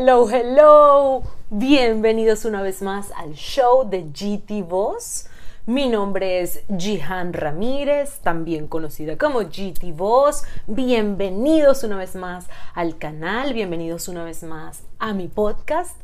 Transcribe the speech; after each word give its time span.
Hello, 0.00 0.28
hello. 0.30 1.24
Bienvenidos 1.50 2.44
una 2.44 2.62
vez 2.62 2.82
más 2.82 3.10
al 3.16 3.34
show 3.34 3.82
de 3.90 4.04
GT 4.04 4.62
Voz. 4.64 5.26
Mi 5.68 5.90
nombre 5.90 6.40
es 6.40 6.62
Jihan 6.78 7.34
Ramírez, 7.34 8.20
también 8.20 8.68
conocida 8.68 9.18
como 9.18 9.40
GT 9.40 9.92
Voz. 9.94 10.44
Bienvenidos 10.66 11.84
una 11.84 11.98
vez 11.98 12.14
más 12.14 12.46
al 12.72 12.96
canal, 12.96 13.52
bienvenidos 13.52 14.08
una 14.08 14.24
vez 14.24 14.42
más 14.44 14.84
a 14.98 15.12
mi 15.12 15.28
podcast. 15.28 15.94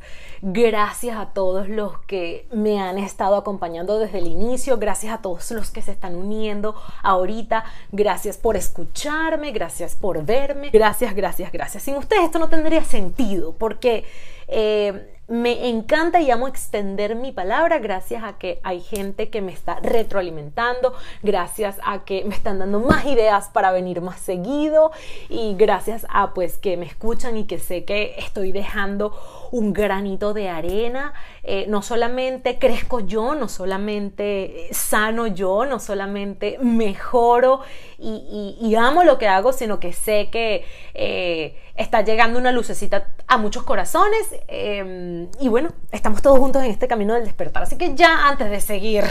Gracias 0.42 1.16
a 1.16 1.32
todos 1.32 1.70
los 1.70 1.98
que 2.00 2.46
me 2.52 2.78
han 2.78 2.98
estado 2.98 3.36
acompañando 3.36 3.98
desde 3.98 4.18
el 4.18 4.26
inicio, 4.26 4.76
gracias 4.76 5.14
a 5.14 5.22
todos 5.22 5.50
los 5.52 5.70
que 5.70 5.80
se 5.80 5.92
están 5.92 6.14
uniendo 6.14 6.74
ahorita, 7.02 7.64
gracias 7.90 8.36
por 8.36 8.58
escucharme, 8.58 9.50
gracias 9.52 9.94
por 9.94 10.26
verme, 10.26 10.68
gracias, 10.74 11.14
gracias, 11.14 11.50
gracias. 11.50 11.82
Sin 11.82 11.96
ustedes 11.96 12.24
esto 12.24 12.38
no 12.38 12.50
tendría 12.50 12.84
sentido 12.84 13.54
porque... 13.54 14.04
Eh, 14.46 15.13
me 15.26 15.68
encanta 15.68 16.20
y 16.20 16.30
amo 16.30 16.48
extender 16.48 17.16
mi 17.16 17.32
palabra 17.32 17.78
gracias 17.78 18.22
a 18.24 18.36
que 18.36 18.60
hay 18.62 18.80
gente 18.80 19.30
que 19.30 19.40
me 19.40 19.52
está 19.52 19.80
retroalimentando, 19.80 20.94
gracias 21.22 21.78
a 21.84 22.04
que 22.04 22.24
me 22.24 22.34
están 22.34 22.58
dando 22.58 22.80
más 22.80 23.06
ideas 23.06 23.48
para 23.48 23.72
venir 23.72 24.02
más 24.02 24.20
seguido 24.20 24.92
y 25.30 25.54
gracias 25.54 26.06
a 26.10 26.34
pues 26.34 26.58
que 26.58 26.76
me 26.76 26.86
escuchan 26.86 27.36
y 27.38 27.44
que 27.44 27.58
sé 27.58 27.84
que 27.84 28.16
estoy 28.18 28.52
dejando 28.52 29.14
un 29.54 29.72
granito 29.72 30.34
de 30.34 30.48
arena. 30.48 31.14
Eh, 31.44 31.66
no 31.68 31.80
solamente 31.80 32.58
crezco 32.58 33.00
yo, 33.00 33.36
no 33.36 33.48
solamente 33.48 34.68
sano 34.72 35.28
yo, 35.28 35.64
no 35.64 35.78
solamente 35.78 36.58
mejoro 36.60 37.60
y, 37.98 38.74
amo 38.76 39.04
lo 39.04 39.16
que 39.16 39.28
hago, 39.28 39.52
sino 39.52 39.78
que 39.78 39.92
sé 39.92 40.28
que 40.30 40.64
eh, 40.94 41.56
está 41.76 42.02
llegando 42.02 42.38
una 42.40 42.50
lucecita 42.50 43.14
a 43.28 43.38
muchos 43.38 43.62
corazones. 43.62 44.34
Em, 44.48 45.28
y 45.38 45.48
bueno, 45.48 45.70
estamos 45.92 46.20
todos 46.20 46.40
juntos 46.40 46.64
en 46.64 46.72
este 46.72 46.88
camino 46.88 47.14
del 47.14 47.24
despertar. 47.24 47.62
Así 47.62 47.78
que 47.78 47.94
ya 47.94 48.26
antes 48.26 48.50
de 48.50 48.60
seguir 48.60 49.04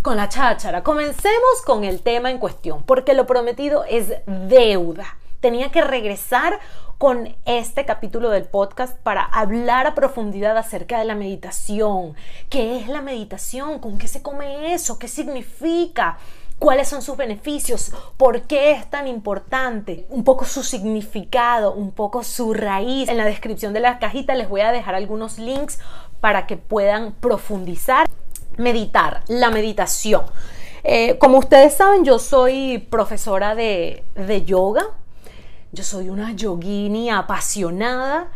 con 0.00 0.16
la 0.16 0.30
cháchara, 0.30 0.82
comencemos 0.82 1.62
con 1.66 1.84
el 1.84 2.00
tema 2.00 2.30
en 2.30 2.38
cuestión, 2.38 2.82
porque 2.84 3.12
lo 3.12 3.26
prometido 3.26 3.84
es 3.84 4.10
deuda. 4.26 5.18
Tenía 5.40 5.70
que 5.70 5.82
regresar 5.82 6.58
con 7.02 7.34
este 7.46 7.84
capítulo 7.84 8.30
del 8.30 8.44
podcast 8.44 8.96
para 8.96 9.24
hablar 9.24 9.88
a 9.88 9.94
profundidad 9.96 10.56
acerca 10.56 11.00
de 11.00 11.04
la 11.04 11.16
meditación. 11.16 12.14
¿Qué 12.48 12.78
es 12.78 12.86
la 12.86 13.02
meditación? 13.02 13.80
¿Con 13.80 13.98
qué 13.98 14.06
se 14.06 14.22
come 14.22 14.72
eso? 14.72 15.00
¿Qué 15.00 15.08
significa? 15.08 16.18
cuáles 16.60 16.86
son 16.86 17.02
sus 17.02 17.16
beneficios, 17.16 17.90
por 18.16 18.42
qué 18.42 18.70
es 18.70 18.88
tan 18.88 19.08
importante, 19.08 20.06
un 20.10 20.22
poco 20.22 20.44
su 20.44 20.62
significado, 20.62 21.72
un 21.74 21.90
poco 21.90 22.22
su 22.22 22.54
raíz. 22.54 23.08
En 23.08 23.16
la 23.16 23.24
descripción 23.24 23.72
de 23.72 23.80
la 23.80 23.98
cajita 23.98 24.36
les 24.36 24.48
voy 24.48 24.60
a 24.60 24.70
dejar 24.70 24.94
algunos 24.94 25.40
links 25.40 25.80
para 26.20 26.46
que 26.46 26.56
puedan 26.56 27.14
profundizar. 27.14 28.08
Meditar, 28.58 29.24
la 29.26 29.50
meditación. 29.50 30.22
Eh, 30.84 31.18
como 31.18 31.38
ustedes 31.38 31.74
saben, 31.74 32.04
yo 32.04 32.20
soy 32.20 32.78
profesora 32.78 33.56
de, 33.56 34.04
de 34.14 34.44
yoga. 34.44 34.84
Yo 35.74 35.84
soy 35.84 36.10
una 36.10 36.32
yogini 36.32 37.08
apasionada 37.08 38.30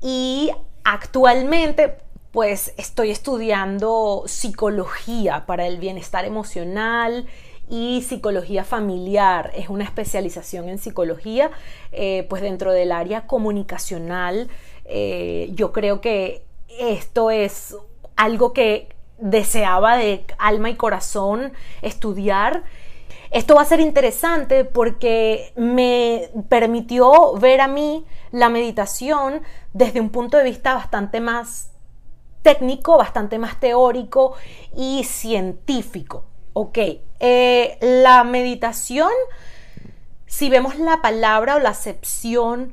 y 0.00 0.50
actualmente 0.82 1.98
pues 2.30 2.72
estoy 2.78 3.10
estudiando 3.10 4.22
psicología 4.24 5.44
para 5.44 5.66
el 5.66 5.76
bienestar 5.76 6.24
emocional 6.24 7.26
y 7.68 8.00
psicología 8.00 8.64
familiar. 8.64 9.52
Es 9.54 9.68
una 9.68 9.84
especialización 9.84 10.70
en 10.70 10.78
psicología, 10.78 11.50
eh, 11.92 12.26
pues 12.30 12.40
dentro 12.40 12.72
del 12.72 12.92
área 12.92 13.26
comunicacional. 13.26 14.48
Eh, 14.86 15.50
yo 15.52 15.72
creo 15.72 16.00
que 16.00 16.44
esto 16.78 17.30
es 17.30 17.76
algo 18.16 18.54
que 18.54 18.88
deseaba 19.18 19.98
de 19.98 20.24
alma 20.38 20.70
y 20.70 20.76
corazón 20.76 21.52
estudiar. 21.82 22.64
Esto 23.30 23.54
va 23.54 23.62
a 23.62 23.64
ser 23.64 23.78
interesante 23.78 24.64
porque 24.64 25.52
me 25.54 26.30
permitió 26.48 27.34
ver 27.34 27.60
a 27.60 27.68
mí 27.68 28.04
la 28.32 28.48
meditación 28.48 29.42
desde 29.72 30.00
un 30.00 30.10
punto 30.10 30.36
de 30.36 30.44
vista 30.44 30.74
bastante 30.74 31.20
más 31.20 31.70
técnico, 32.42 32.96
bastante 32.96 33.38
más 33.38 33.60
teórico 33.60 34.34
y 34.76 35.04
científico. 35.04 36.24
Ok, 36.54 36.78
eh, 37.20 37.78
la 37.80 38.24
meditación, 38.24 39.12
si 40.26 40.50
vemos 40.50 40.78
la 40.78 41.00
palabra 41.00 41.54
o 41.54 41.58
la 41.60 41.70
acepción 41.70 42.72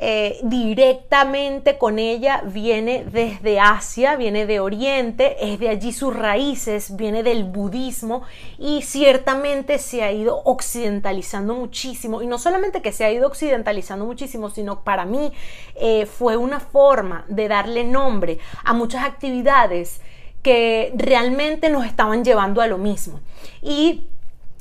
eh, 0.00 0.38
directamente 0.44 1.76
con 1.76 1.98
ella 1.98 2.42
viene 2.44 3.04
desde 3.10 3.58
Asia, 3.58 4.14
viene 4.14 4.46
de 4.46 4.60
Oriente, 4.60 5.36
es 5.40 5.58
de 5.58 5.70
allí 5.70 5.92
sus 5.92 6.14
raíces, 6.14 6.94
viene 6.96 7.24
del 7.24 7.42
budismo 7.42 8.22
y 8.58 8.82
ciertamente 8.82 9.78
se 9.78 10.04
ha 10.04 10.12
ido 10.12 10.40
occidentalizando 10.44 11.54
muchísimo. 11.54 12.22
Y 12.22 12.28
no 12.28 12.38
solamente 12.38 12.80
que 12.80 12.92
se 12.92 13.04
ha 13.04 13.10
ido 13.10 13.26
occidentalizando 13.26 14.04
muchísimo, 14.04 14.50
sino 14.50 14.84
para 14.84 15.04
mí 15.04 15.32
eh, 15.74 16.06
fue 16.06 16.36
una 16.36 16.60
forma 16.60 17.24
de 17.28 17.48
darle 17.48 17.82
nombre 17.82 18.38
a 18.64 18.74
muchas 18.74 19.04
actividades 19.04 20.00
que 20.42 20.92
realmente 20.94 21.70
nos 21.70 21.84
estaban 21.84 22.24
llevando 22.24 22.60
a 22.60 22.68
lo 22.68 22.78
mismo. 22.78 23.20
Y 23.62 24.04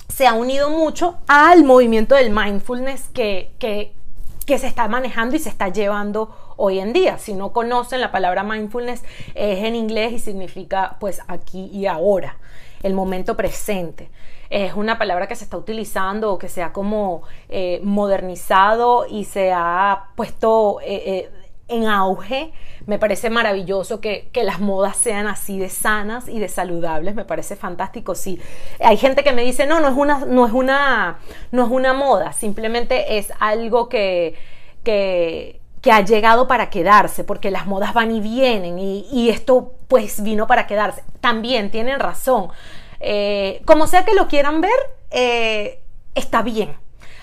se 0.07 0.25
ha 0.25 0.33
unido 0.33 0.71
mucho 0.71 1.19
al 1.27 1.63
movimiento 1.63 2.15
del 2.15 2.31
mindfulness 2.31 3.09
que, 3.13 3.51
que, 3.59 3.93
que, 4.47 4.57
se 4.57 4.67
está 4.67 4.87
manejando 4.87 5.35
y 5.35 5.39
se 5.39 5.49
está 5.49 5.67
llevando 5.69 6.35
hoy 6.55 6.79
en 6.79 6.93
día. 6.93 7.17
Si 7.17 7.33
no 7.33 7.51
conocen 7.51 8.01
la 8.01 8.11
palabra 8.11 8.43
mindfulness 8.43 9.03
es 9.35 9.63
en 9.63 9.75
inglés 9.75 10.13
y 10.13 10.19
significa 10.19 10.97
pues 10.99 11.21
aquí 11.27 11.69
y 11.71 11.85
ahora, 11.85 12.37
el 12.81 12.93
momento 12.93 13.37
presente. 13.37 14.09
Es 14.49 14.73
una 14.73 14.97
palabra 14.97 15.27
que 15.27 15.35
se 15.35 15.43
está 15.43 15.57
utilizando 15.57 16.31
o 16.31 16.37
que 16.37 16.47
se 16.47 16.63
ha 16.63 16.71
como 16.71 17.23
eh, 17.49 17.81
modernizado 17.83 19.05
y 19.05 19.25
se 19.25 19.51
ha 19.51 20.05
puesto 20.15 20.79
eh, 20.81 21.03
eh, 21.05 21.29
en 21.67 21.88
auge. 21.88 22.51
Me 22.85 23.00
parece 23.00 23.29
maravilloso 23.29 24.00
que, 24.00 24.29
las 24.33 24.59
modas 24.59 24.95
sean 24.95 25.28
así 25.28 25.59
de 25.59 25.69
sanas 25.69 26.28
y 26.28 26.39
de 26.39 26.47
saludables. 26.47 27.16
Me 27.16 27.25
parece 27.25 27.55
fantástico. 27.55 28.16
Sí, 28.16 28.39
hay 28.79 28.97
gente 28.97 29.23
que 29.23 29.33
me 29.33 29.44
dice, 29.44 29.66
no, 29.66 29.79
no 29.79 29.89
es 29.89 29.95
una, 29.95 30.25
no 30.25 30.45
es 30.45 30.53
una, 30.53 31.19
no 31.51 31.66
es 31.66 31.72
una 31.72 31.94
moda, 31.94 32.33
simplemente 32.33 33.17
es 33.17 33.31
algo 33.39 33.89
que, 33.89 34.35
que, 34.83 35.59
ha 35.89 36.01
llegado 36.01 36.50
para 36.50 36.69
quedarse, 36.69 37.23
porque 37.23 37.50
las 37.50 37.66
modas 37.66 37.94
van 37.94 38.11
y 38.11 38.19
vienen 38.19 38.77
y, 38.77 39.29
esto 39.29 39.73
pues 39.88 40.22
vino 40.22 40.45
para 40.45 40.67
quedarse. 40.67 41.01
También 41.22 41.72
tienen 41.72 42.00
razón. 42.00 42.50
Eh, 43.00 43.61
como 43.66 43.88
sea 43.88 44.03
que 44.03 44.13
lo 44.13 44.27
quieran 44.27 44.59
ver, 44.59 44.77
eh, 45.11 45.79
está 46.13 46.41
bien. 46.41 46.75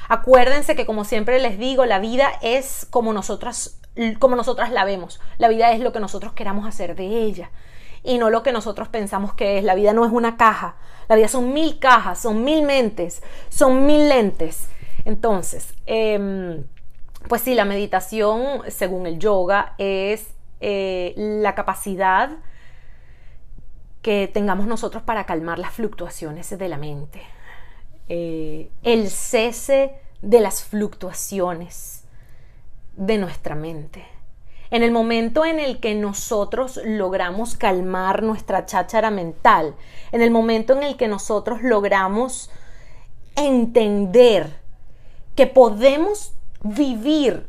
Acuérdense 0.08 0.76
que 0.76 0.86
como 0.86 1.04
siempre 1.04 1.40
les 1.40 1.58
digo, 1.58 1.84
la 1.84 1.98
vida 1.98 2.32
es 2.40 2.86
como 2.90 3.12
nosotras 3.12 3.78
como 4.18 4.36
nosotras 4.36 4.72
la 4.72 4.84
vemos. 4.84 5.20
La 5.38 5.48
vida 5.48 5.72
es 5.72 5.80
lo 5.80 5.92
que 5.92 6.00
nosotros 6.00 6.32
queramos 6.32 6.66
hacer 6.66 6.94
de 6.94 7.06
ella 7.06 7.50
y 8.02 8.18
no 8.18 8.30
lo 8.30 8.42
que 8.42 8.52
nosotros 8.52 8.88
pensamos 8.88 9.34
que 9.34 9.58
es. 9.58 9.64
La 9.64 9.74
vida 9.74 9.92
no 9.92 10.04
es 10.04 10.12
una 10.12 10.36
caja, 10.36 10.76
la 11.08 11.16
vida 11.16 11.28
son 11.28 11.52
mil 11.52 11.78
cajas, 11.78 12.20
son 12.20 12.44
mil 12.44 12.62
mentes, 12.62 13.22
son 13.48 13.86
mil 13.86 14.08
lentes. 14.08 14.68
Entonces, 15.04 15.74
em, 15.86 16.64
pues 17.28 17.42
sí, 17.42 17.54
la 17.54 17.64
meditación, 17.64 18.62
según 18.68 19.06
el 19.06 19.18
yoga, 19.18 19.74
es 19.78 20.26
eh, 20.60 21.14
la 21.16 21.54
capacidad 21.54 22.30
que 24.02 24.28
tengamos 24.28 24.66
nosotros 24.66 25.02
para 25.02 25.24
calmar 25.24 25.58
las 25.58 25.72
fluctuaciones 25.72 26.56
de 26.56 26.68
la 26.68 26.76
mente, 26.76 27.22
eh, 28.08 28.70
el 28.82 29.08
cese 29.08 29.94
de 30.20 30.40
las 30.40 30.62
fluctuaciones 30.62 31.93
de 32.96 33.18
nuestra 33.18 33.54
mente. 33.54 34.04
En 34.70 34.82
el 34.82 34.90
momento 34.90 35.44
en 35.44 35.60
el 35.60 35.78
que 35.78 35.94
nosotros 35.94 36.80
logramos 36.84 37.56
calmar 37.56 38.22
nuestra 38.22 38.66
cháchara 38.66 39.10
mental, 39.10 39.76
en 40.10 40.22
el 40.22 40.30
momento 40.30 40.72
en 40.72 40.82
el 40.82 40.96
que 40.96 41.06
nosotros 41.06 41.62
logramos 41.62 42.50
entender 43.36 44.58
que 45.36 45.46
podemos 45.46 46.32
vivir 46.62 47.46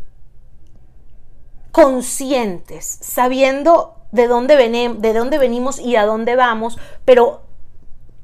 conscientes, 1.72 2.86
sabiendo 2.86 3.96
de 4.12 4.28
dónde, 4.28 4.56
de 4.98 5.14
dónde 5.14 5.38
venimos 5.38 5.80
y 5.80 5.96
a 5.96 6.06
dónde 6.06 6.36
vamos, 6.36 6.78
pero 7.06 7.45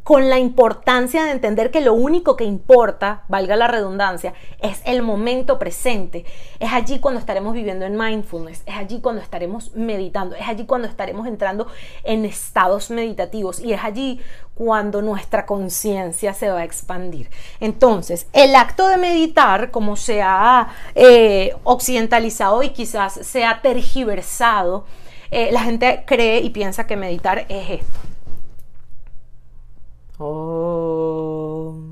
con 0.04 0.30
la 0.30 0.40
importancia 0.40 1.24
de 1.24 1.32
entender 1.32 1.70
que 1.70 1.82
lo 1.82 1.94
único 1.94 2.36
que 2.36 2.44
importa, 2.44 3.24
valga 3.28 3.56
la 3.56 3.68
redundancia, 3.68 4.34
es 4.60 4.82
el 4.86 5.04
momento 5.04 5.60
presente. 5.60 6.26
Es 6.60 6.72
allí 6.74 7.00
cuando 7.00 7.20
estaremos 7.20 7.54
viviendo 7.54 7.86
en 7.86 7.98
mindfulness, 7.98 8.64
es 8.66 8.76
allí 8.76 9.00
cuando 9.00 9.22
estaremos 9.22 9.76
meditando, 9.76 10.36
es 10.36 10.48
allí 10.48 10.66
cuando 10.66 10.88
estaremos 10.88 11.28
entrando 11.28 11.68
en 12.04 12.26
estados 12.26 12.90
meditativos 12.90 13.60
y 13.60 13.74
es 13.74 13.84
allí 13.84 14.20
cuando 14.56 15.02
nuestra 15.02 15.46
conciencia 15.46 16.34
se 16.34 16.50
va 16.50 16.60
a 16.60 16.64
expandir. 16.64 17.30
Entonces, 17.60 18.28
el 18.34 18.56
acto 18.56 18.88
de 18.88 18.98
meditar, 18.98 19.72
como 19.72 19.96
se 19.96 20.22
ha 20.22 20.70
eh, 20.96 21.56
occidentalizado 21.64 22.64
y 22.64 22.70
quizás 22.70 23.14
se 23.14 23.46
ha 23.46 23.62
tergiversado, 23.62 24.86
eh, 25.30 25.50
la 25.52 25.62
gente 25.62 26.04
cree 26.06 26.40
y 26.40 26.50
piensa 26.50 26.88
que 26.88 26.98
meditar 26.98 27.46
es 27.48 27.82
esto 27.82 28.11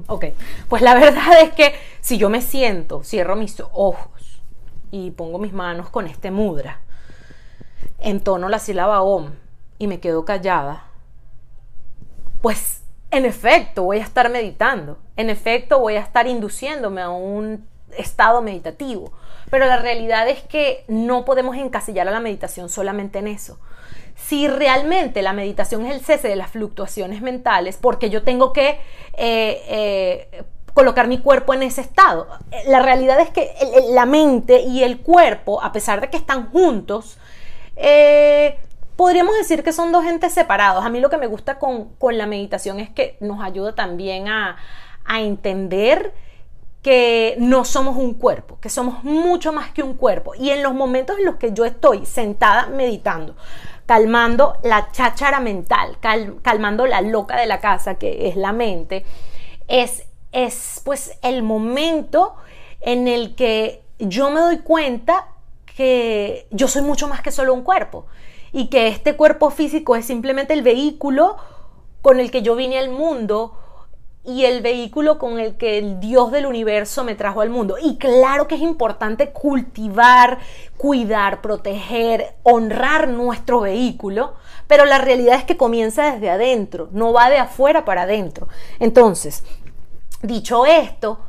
ok, 0.09 0.25
pues 0.67 0.81
la 0.81 0.93
verdad 0.99 1.41
es 1.41 1.53
que 1.53 1.73
si 2.01 2.17
yo 2.17 2.29
me 2.29 2.41
siento, 2.41 3.03
cierro 3.03 3.35
mis 3.35 3.61
ojos 3.71 4.41
y 4.91 5.11
pongo 5.11 5.39
mis 5.39 5.53
manos 5.53 5.89
con 5.89 6.07
este 6.07 6.31
mudra, 6.31 6.81
entono 7.99 8.49
la 8.49 8.59
sílaba 8.59 9.01
OM 9.01 9.31
y 9.77 9.87
me 9.87 9.99
quedo 9.99 10.25
callada, 10.25 10.87
pues 12.41 12.83
en 13.11 13.25
efecto 13.25 13.83
voy 13.83 13.99
a 13.99 14.03
estar 14.03 14.29
meditando, 14.29 14.97
en 15.15 15.29
efecto 15.29 15.79
voy 15.79 15.95
a 15.95 16.01
estar 16.01 16.27
induciéndome 16.27 17.01
a 17.01 17.09
un 17.09 17.67
estado 17.97 18.41
meditativo, 18.41 19.11
pero 19.49 19.65
la 19.65 19.77
realidad 19.77 20.27
es 20.27 20.41
que 20.41 20.85
no 20.87 21.25
podemos 21.25 21.55
encasillar 21.55 22.07
a 22.07 22.11
la 22.11 22.19
meditación 22.19 22.69
solamente 22.69 23.19
en 23.19 23.27
eso 23.27 23.59
si 24.27 24.47
realmente 24.47 25.21
la 25.21 25.33
meditación 25.33 25.85
es 25.85 25.95
el 25.95 26.01
cese 26.01 26.27
de 26.27 26.35
las 26.35 26.51
fluctuaciones 26.51 27.21
mentales, 27.21 27.77
porque 27.81 28.09
yo 28.09 28.23
tengo 28.23 28.53
que 28.53 28.79
eh, 29.13 29.63
eh, 29.67 30.43
colocar 30.73 31.07
mi 31.07 31.19
cuerpo 31.19 31.53
en 31.53 31.63
ese 31.63 31.81
estado. 31.81 32.27
La 32.67 32.81
realidad 32.81 33.19
es 33.19 33.29
que 33.29 33.51
la 33.89 34.05
mente 34.05 34.61
y 34.61 34.83
el 34.83 34.99
cuerpo, 34.99 35.61
a 35.63 35.71
pesar 35.71 36.01
de 36.01 36.09
que 36.09 36.17
están 36.17 36.49
juntos, 36.51 37.17
eh, 37.75 38.57
podríamos 38.95 39.35
decir 39.37 39.63
que 39.63 39.73
son 39.73 39.91
dos 39.91 40.05
entes 40.05 40.33
separados. 40.33 40.85
A 40.85 40.89
mí 40.89 40.99
lo 40.99 41.09
que 41.09 41.17
me 41.17 41.27
gusta 41.27 41.57
con, 41.57 41.89
la 42.11 42.27
meditación 42.27 42.79
es 42.79 42.89
que 42.89 43.17
nos 43.19 43.41
ayuda 43.41 43.73
también 43.73 44.27
a, 44.27 44.57
a 45.05 45.21
entender 45.21 46.13
que 46.81 47.35
no 47.39 47.65
somos 47.65 47.97
un 47.97 48.13
cuerpo, 48.13 48.57
que 48.61 48.69
somos 48.69 49.03
mucho 49.03 49.51
más 49.51 49.71
que 49.71 49.83
un 49.83 49.95
cuerpo. 49.95 50.33
Y 50.35 50.51
en 50.51 50.63
los 50.63 50.73
momentos 50.73 51.17
en 51.17 51.25
los 51.25 51.35
que 51.35 51.51
yo 51.51 51.65
estoy 51.65 52.05
sentada 52.05 52.67
meditando, 52.67 53.35
calmando 53.89 54.53
la 54.61 54.91
cháchara 54.91 55.39
mental, 55.39 55.97
calmando 56.43 56.85
la 56.85 57.01
loca 57.01 57.35
de 57.35 57.47
la 57.47 57.59
casa, 57.59 57.95
que 57.95 58.27
es 58.27 58.35
la 58.35 58.53
mente, 58.53 59.03
es, 59.67 60.03
es 60.31 60.79
pues 60.85 61.17
el 61.23 61.41
momento 61.41 62.35
en 62.81 63.07
el 63.07 63.33
que 63.33 63.81
yo 63.97 64.29
me 64.29 64.41
doy 64.41 64.59
cuenta 64.59 65.29
que 65.75 66.45
yo 66.51 66.67
soy 66.67 66.83
mucho 66.83 67.07
más 67.07 67.23
que 67.23 67.31
solo 67.31 67.51
un 67.51 67.63
cuerpo 67.63 68.05
y 68.51 68.67
que 68.67 68.89
este 68.89 69.15
cuerpo 69.15 69.49
físico 69.49 69.95
es 69.95 70.05
simplemente 70.05 70.53
el 70.53 70.61
vehículo 70.61 71.37
con 72.03 72.19
el 72.19 72.29
que 72.29 72.43
yo 72.43 72.55
vine 72.55 72.77
al 72.77 72.91
mundo 72.91 73.57
y 74.29 74.45
el 74.45 74.61
vehículo 74.61 75.17
con 75.17 75.39
el 75.39 75.57
que 75.57 75.79
el 75.79 75.99
Dios 75.99 76.31
del 76.31 76.45
universo 76.45 77.03
me 77.03 77.15
trajo 77.15 77.41
al 77.41 77.49
mundo. 77.49 77.77
Y 77.81 77.97
claro 77.97 78.47
que 78.47 78.55
es 78.55 78.61
importante 78.61 79.31
cultivar, 79.31 80.37
cuidar, 80.77 81.41
proteger, 81.41 82.35
honrar 82.43 83.07
nuestro 83.07 83.61
vehículo, 83.61 84.35
pero 84.67 84.85
la 84.85 84.99
realidad 84.99 85.35
es 85.35 85.45
que 85.45 85.57
comienza 85.57 86.11
desde 86.11 86.29
adentro, 86.29 86.89
no 86.91 87.11
va 87.11 87.31
de 87.31 87.39
afuera 87.39 87.85
para 87.85 88.03
adentro. 88.03 88.47
Entonces, 88.79 89.43
dicho 90.21 90.67
esto, 90.67 91.19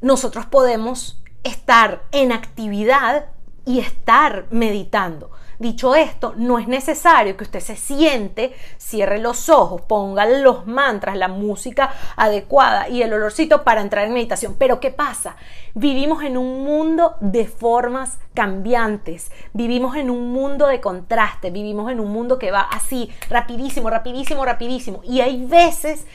nosotros 0.00 0.44
podemos 0.46 1.22
estar 1.44 2.02
en 2.10 2.32
actividad 2.32 3.26
y 3.64 3.78
estar 3.78 4.46
meditando. 4.50 5.30
Dicho 5.60 5.94
esto, 5.94 6.32
no 6.38 6.58
es 6.58 6.68
necesario 6.68 7.36
que 7.36 7.44
usted 7.44 7.60
se 7.60 7.76
siente, 7.76 8.54
cierre 8.78 9.18
los 9.18 9.50
ojos, 9.50 9.82
ponga 9.82 10.24
los 10.24 10.66
mantras, 10.66 11.18
la 11.18 11.28
música 11.28 11.92
adecuada 12.16 12.88
y 12.88 13.02
el 13.02 13.12
olorcito 13.12 13.62
para 13.62 13.82
entrar 13.82 14.06
en 14.06 14.14
meditación. 14.14 14.56
Pero 14.58 14.80
¿qué 14.80 14.90
pasa? 14.90 15.36
Vivimos 15.74 16.24
en 16.24 16.38
un 16.38 16.64
mundo 16.64 17.16
de 17.20 17.44
formas 17.44 18.16
cambiantes, 18.32 19.30
vivimos 19.52 19.96
en 19.96 20.08
un 20.08 20.32
mundo 20.32 20.66
de 20.66 20.80
contraste, 20.80 21.50
vivimos 21.50 21.92
en 21.92 22.00
un 22.00 22.10
mundo 22.10 22.38
que 22.38 22.50
va 22.50 22.62
así, 22.62 23.10
rapidísimo, 23.28 23.90
rapidísimo, 23.90 24.46
rapidísimo. 24.46 25.02
Y 25.04 25.20
hay 25.20 25.44
veces 25.44 26.06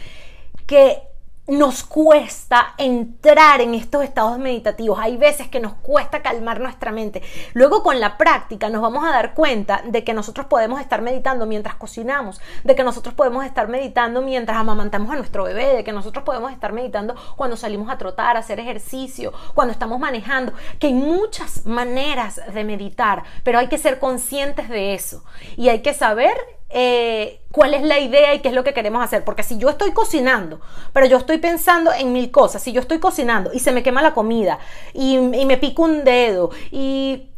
que 0.66 1.04
nos 1.48 1.84
cuesta 1.84 2.74
entrar 2.78 3.62
en 3.62 3.76
estos 3.76 4.04
estados 4.04 4.40
meditativos. 4.40 4.98
Hay 5.00 5.18
veces 5.18 5.48
que 5.48 5.60
nos 5.60 5.74
cuesta 5.74 6.22
calmar 6.22 6.60
nuestra 6.60 6.92
mente. 6.92 7.22
Luego 7.54 7.84
con 7.84 8.00
la 8.00 8.18
práctica 8.18 8.70
nos 8.70 8.82
vamos 8.82 9.06
a 9.06 9.12
dar 9.12 9.34
cuenta 9.34 9.82
de 9.86 10.04
que 10.04 10.14
nosotros 10.14 10.48
podemos 10.48 10.82
estar 10.82 11.02
meditando 11.02 11.46
mientras 11.46 11.76
cocinamos, 11.76 12.42
de 12.64 12.76
que 12.76 12.84
nosotros 12.84 13.14
podemos 13.14 13.46
estar 13.46 13.68
meditando 13.68 14.22
mientras 14.22 14.58
amamantamos 14.58 15.12
a 15.12 15.16
nuestro 15.16 15.44
bebé, 15.44 15.76
de 15.76 15.84
que 15.84 15.92
nosotros 15.92 16.24
podemos 16.24 16.52
estar 16.52 16.74
meditando 16.74 17.16
cuando 17.36 17.58
salimos 17.58 17.90
a 17.90 17.98
trotar, 17.98 18.38
a 18.38 18.40
hacer 18.40 18.60
ejercicio, 18.60 19.32
cuando 19.54 19.72
estamos 19.72 20.00
manejando, 20.00 20.54
que 20.80 20.88
hay 20.88 20.94
muchas 20.94 21.66
maneras 21.66 22.42
de 22.54 22.64
meditar, 22.64 23.24
pero 23.44 23.60
hay 23.60 23.68
que 23.68 23.78
ser 23.78 24.00
conscientes 24.00 24.68
de 24.70 24.96
eso 24.96 25.24
y 25.58 25.70
hay 25.70 25.82
que 25.82 25.94
saber 25.94 26.36
eh, 26.78 27.40
cuál 27.52 27.74
es 27.74 27.84
la 27.84 28.00
idea 28.00 28.36
y 28.36 28.40
qué 28.40 28.50
es 28.50 28.54
lo 28.54 28.66
que 28.66 28.74
queremos 28.74 29.02
hacer. 29.02 29.24
Porque 29.24 29.44
si 29.44 29.58
yo 29.58 29.70
estoy 29.70 29.94
cocinando, 29.94 30.60
pero 30.92 31.06
yo 31.06 31.16
estoy 31.16 31.38
pensando 31.38 31.94
en 31.94 32.12
mil 32.12 32.32
cosas, 32.32 32.62
si 32.62 32.74
yo 32.74 32.82
estoy 32.82 33.00
cocinando 33.00 33.52
y 33.54 33.60
se 33.60 33.72
me 33.72 33.82
quema 33.82 34.02
la 34.02 34.14
comida 34.14 34.60
y, 34.94 35.18
me 35.18 35.58
pico 35.58 35.84
un 35.84 36.04
dedo 36.04 36.52
y... 36.72 37.30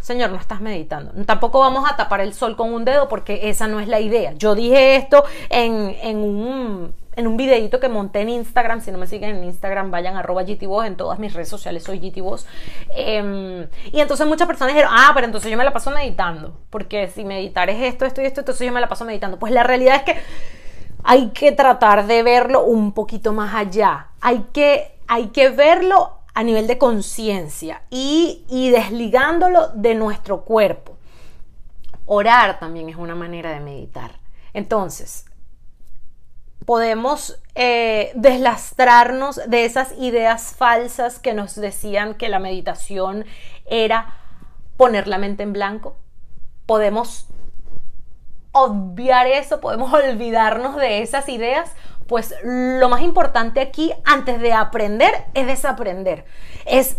Señor, 0.00 0.30
no 0.30 0.36
estás 0.36 0.60
meditando. 0.60 1.12
Tampoco 1.24 1.60
vamos 1.60 1.90
a 1.90 1.96
tapar 1.96 2.20
el 2.20 2.34
sol 2.34 2.56
con 2.56 2.74
un 2.74 2.84
dedo 2.84 3.08
porque 3.08 3.48
esa 3.48 3.66
no 3.68 3.80
es 3.80 3.88
la 3.88 4.00
idea. 4.00 4.34
Yo 4.34 4.54
dije 4.54 4.96
esto 4.96 5.24
en, 5.48 5.96
en 6.02 6.18
un 6.18 6.94
en 7.16 7.26
un 7.26 7.36
videito 7.36 7.80
que 7.80 7.88
monté 7.88 8.20
en 8.20 8.28
Instagram. 8.28 8.80
Si 8.80 8.90
no 8.90 8.98
me 8.98 9.06
siguen 9.06 9.36
en 9.36 9.44
Instagram, 9.44 9.90
vayan 9.90 10.16
arroba 10.16 10.42
GTVoz. 10.42 10.86
En 10.86 10.96
todas 10.96 11.18
mis 11.18 11.32
redes 11.32 11.48
sociales 11.48 11.82
soy 11.82 11.98
GTVoz. 11.98 12.46
Em, 12.94 13.66
y 13.92 14.00
entonces 14.00 14.26
muchas 14.26 14.46
personas 14.46 14.74
dijeron, 14.74 14.92
ah, 14.94 15.12
pero 15.14 15.26
entonces 15.26 15.50
yo 15.50 15.56
me 15.56 15.64
la 15.64 15.72
paso 15.72 15.90
meditando. 15.90 16.58
Porque 16.70 17.08
si 17.08 17.24
meditar 17.24 17.70
es 17.70 17.82
esto, 17.82 18.04
esto 18.04 18.22
y 18.22 18.26
esto, 18.26 18.40
entonces 18.40 18.66
yo 18.66 18.72
me 18.72 18.80
la 18.80 18.88
paso 18.88 19.04
meditando. 19.04 19.38
Pues 19.38 19.52
la 19.52 19.62
realidad 19.62 19.96
es 19.96 20.02
que 20.02 20.20
hay 21.02 21.28
que 21.30 21.52
tratar 21.52 22.06
de 22.06 22.22
verlo 22.22 22.64
un 22.64 22.92
poquito 22.92 23.32
más 23.32 23.54
allá. 23.54 24.08
Hay 24.20 24.46
que, 24.52 24.98
hay 25.06 25.28
que 25.28 25.50
verlo 25.50 26.18
a 26.34 26.42
nivel 26.42 26.66
de 26.66 26.78
conciencia 26.78 27.82
y, 27.90 28.44
y 28.48 28.70
desligándolo 28.70 29.68
de 29.74 29.94
nuestro 29.94 30.42
cuerpo. 30.42 30.96
Orar 32.06 32.58
también 32.58 32.88
es 32.88 32.96
una 32.96 33.14
manera 33.14 33.52
de 33.52 33.60
meditar. 33.60 34.18
Entonces, 34.52 35.26
podemos 36.64 37.40
eh, 37.54 38.12
deslastrarnos 38.14 39.40
de 39.46 39.64
esas 39.64 39.92
ideas 39.98 40.54
falsas 40.56 41.18
que 41.18 41.34
nos 41.34 41.54
decían 41.54 42.14
que 42.14 42.28
la 42.28 42.38
meditación 42.38 43.24
era 43.66 44.14
poner 44.76 45.06
la 45.08 45.18
mente 45.18 45.42
en 45.42 45.52
blanco. 45.52 45.96
Podemos 46.66 47.28
obviar 48.52 49.26
eso, 49.26 49.60
podemos 49.60 49.92
olvidarnos 49.92 50.76
de 50.76 51.02
esas 51.02 51.28
ideas, 51.28 51.70
pues 52.06 52.34
lo 52.42 52.88
más 52.88 53.02
importante 53.02 53.60
aquí, 53.60 53.92
antes 54.04 54.40
de 54.40 54.52
aprender, 54.52 55.12
es 55.34 55.46
desaprender. 55.46 56.24
Es 56.66 56.96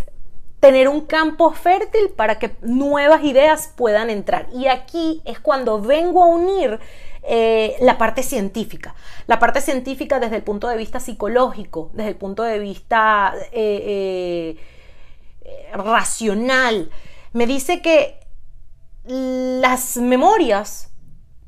tener 0.59 0.87
un 0.87 1.01
campo 1.01 1.51
fértil 1.51 2.09
para 2.15 2.39
que 2.39 2.55
nuevas 2.61 3.23
ideas 3.23 3.71
puedan 3.75 4.09
entrar. 4.09 4.47
Y 4.51 4.67
aquí 4.67 5.21
es 5.25 5.39
cuando 5.39 5.79
vengo 5.79 6.23
a 6.23 6.27
unir 6.27 6.79
eh, 7.27 7.75
la 7.81 7.97
parte 7.97 8.21
científica. 8.21 8.93
La 9.25 9.39
parte 9.39 9.59
científica 9.59 10.19
desde 10.19 10.35
el 10.35 10.43
punto 10.43 10.67
de 10.67 10.77
vista 10.77 10.99
psicológico, 10.99 11.89
desde 11.93 12.09
el 12.09 12.15
punto 12.15 12.43
de 12.43 12.59
vista 12.59 13.33
eh, 13.51 14.57
eh, 15.43 15.71
racional. 15.73 16.91
Me 17.33 17.47
dice 17.47 17.81
que 17.81 18.19
las 19.05 19.97
memorias, 19.97 20.91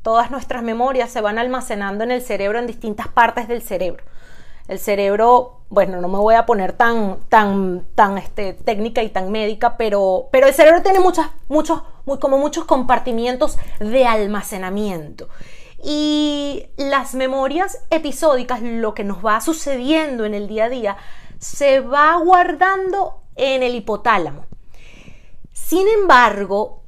todas 0.01 0.31
nuestras 0.31 0.63
memorias 0.63 1.11
se 1.11 1.21
van 1.21 1.37
almacenando 1.37 2.03
en 2.03 2.11
el 2.11 2.21
cerebro 2.21 2.57
en 2.57 2.65
distintas 2.65 3.07
partes 3.07 3.47
del 3.47 3.61
cerebro. 3.61 4.03
El 4.67 4.79
cerebro, 4.79 5.61
bueno, 5.69 6.01
no 6.01 6.07
me 6.07 6.17
voy 6.17 6.35
a 6.35 6.45
poner 6.45 6.73
tan, 6.73 7.19
tan, 7.29 7.85
tan 7.93 8.17
este, 8.17 8.53
técnica 8.53 9.03
y 9.03 9.09
tan 9.09 9.31
médica, 9.31 9.77
pero, 9.77 10.27
pero 10.31 10.47
el 10.47 10.53
cerebro 10.53 10.81
tiene 10.81 10.99
muchas, 10.99 11.29
muchos, 11.47 11.83
como 12.19 12.37
muchos 12.37 12.65
compartimientos 12.65 13.57
de 13.79 14.05
almacenamiento. 14.05 15.29
Y 15.83 16.65
las 16.77 17.13
memorias 17.13 17.83
episódicas, 17.89 18.61
lo 18.61 18.93
que 18.93 19.03
nos 19.03 19.25
va 19.25 19.41
sucediendo 19.41 20.25
en 20.25 20.33
el 20.33 20.47
día 20.47 20.65
a 20.65 20.69
día, 20.69 20.97
se 21.39 21.79
va 21.79 22.17
guardando 22.17 23.21
en 23.35 23.63
el 23.63 23.75
hipotálamo. 23.75 24.45
Sin 25.53 25.87
embargo, 25.87 26.83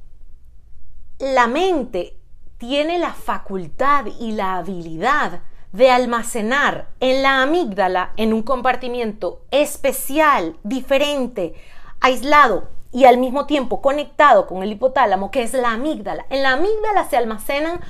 la 1.18 1.46
mente 1.46 2.16
tiene 2.58 2.98
la 2.98 3.12
facultad 3.12 4.06
y 4.18 4.32
la 4.32 4.56
habilidad 4.56 5.42
de 5.72 5.90
almacenar 5.90 6.88
en 6.98 7.22
la 7.22 7.42
amígdala, 7.42 8.12
en 8.16 8.32
un 8.32 8.42
compartimiento 8.42 9.44
especial, 9.50 10.56
diferente, 10.62 11.54
aislado 12.00 12.68
y 12.92 13.04
al 13.04 13.18
mismo 13.18 13.46
tiempo 13.46 13.80
conectado 13.80 14.46
con 14.46 14.62
el 14.62 14.72
hipotálamo, 14.72 15.30
que 15.30 15.42
es 15.42 15.54
la 15.54 15.72
amígdala. 15.72 16.26
En 16.28 16.42
la 16.42 16.52
amígdala 16.52 17.08
se 17.08 17.16
almacenan 17.16 17.80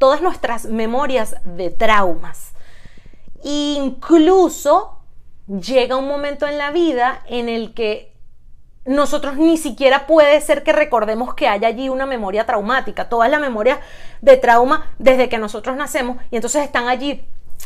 todas 0.00 0.22
nuestras 0.22 0.64
memorias 0.64 1.36
de 1.44 1.68
traumas. 1.68 2.54
Incluso 3.44 4.98
llega 5.46 5.96
un 5.96 6.08
momento 6.08 6.48
en 6.48 6.56
la 6.56 6.70
vida 6.70 7.22
en 7.28 7.50
el 7.50 7.74
que 7.74 8.16
nosotros 8.86 9.36
ni 9.36 9.58
siquiera 9.58 10.06
puede 10.06 10.40
ser 10.40 10.62
que 10.62 10.72
recordemos 10.72 11.34
que 11.34 11.48
haya 11.48 11.68
allí 11.68 11.90
una 11.90 12.06
memoria 12.06 12.46
traumática. 12.46 13.10
Todas 13.10 13.30
las 13.30 13.42
memorias 13.42 13.78
de 14.22 14.38
trauma 14.38 14.90
desde 14.98 15.28
que 15.28 15.36
nosotros 15.36 15.76
nacemos 15.76 16.16
y 16.30 16.36
entonces 16.36 16.64
están 16.64 16.88
allí 16.88 17.22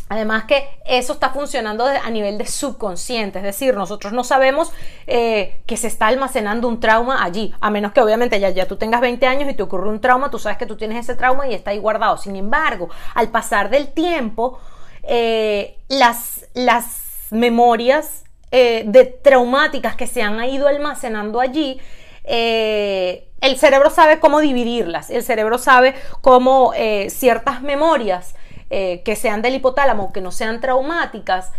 Además 0.09 0.45
que 0.45 0.69
eso 0.85 1.15
está 1.15 1.31
funcionando 1.31 1.87
a 1.87 2.11
nivel 2.11 2.37
de 2.37 2.47
subconsciente, 2.47 3.39
es 3.39 3.45
decir, 3.45 3.75
nosotros 3.75 4.13
no 4.13 4.23
sabemos 4.23 4.71
eh, 5.07 5.63
que 5.67 5.79
se 5.79 5.87
está 5.87 6.09
almacenando 6.09 6.69
un 6.69 6.79
trauma 6.79 7.25
allí, 7.25 7.55
a 7.61 7.71
menos 7.71 7.93
que 7.93 8.03
obviamente 8.03 8.39
ya, 8.39 8.51
ya 8.51 8.67
tú 8.67 8.77
tengas 8.77 9.01
20 9.01 9.27
años 9.27 9.51
y 9.51 9.55
te 9.55 9.63
ocurre 9.63 9.89
un 9.89 10.01
trauma, 10.01 10.31
tú 10.31 10.39
sabes 10.39 10.59
que 10.59 10.67
tú 10.67 10.77
tienes 10.77 10.99
ese 10.99 11.15
trauma 11.15 11.49
y 11.49 11.55
está 11.55 11.71
ahí 11.71 11.79
guardado. 11.79 12.19
Sin 12.19 12.37
embargo, 12.37 12.91
al 13.15 13.31
pasar 13.31 13.71
del 13.71 13.89
tiempo, 13.89 14.59
eh, 15.05 15.79
las, 15.89 16.47
las 16.53 17.29
memorias 17.31 18.25
eh, 18.51 18.85
de 18.87 19.07
traumáticas 19.07 19.97
que 19.97 20.07
se 20.07 20.23
han 20.23 20.43
ido 20.45 20.69
almacenando 20.69 21.41
allí, 21.41 21.81
el 22.27 23.59
cerebro 23.59 23.91
sabe 23.91 24.19
cómo 24.19 24.41
dividirlas, 24.41 25.11
el 25.11 25.23
cerebro 25.23 25.59
sabe 25.59 25.95
cómo 26.23 26.73
ciertas 27.09 27.61
memorias 27.61 28.35
eh, 28.77 29.03
que 29.05 29.15
sean 29.15 29.41
del 29.41 29.55
hipotálamo, 29.55 30.13
que 30.13 30.21
no 30.21 30.33
sean 30.33 30.61
traumáticas, 30.61 31.53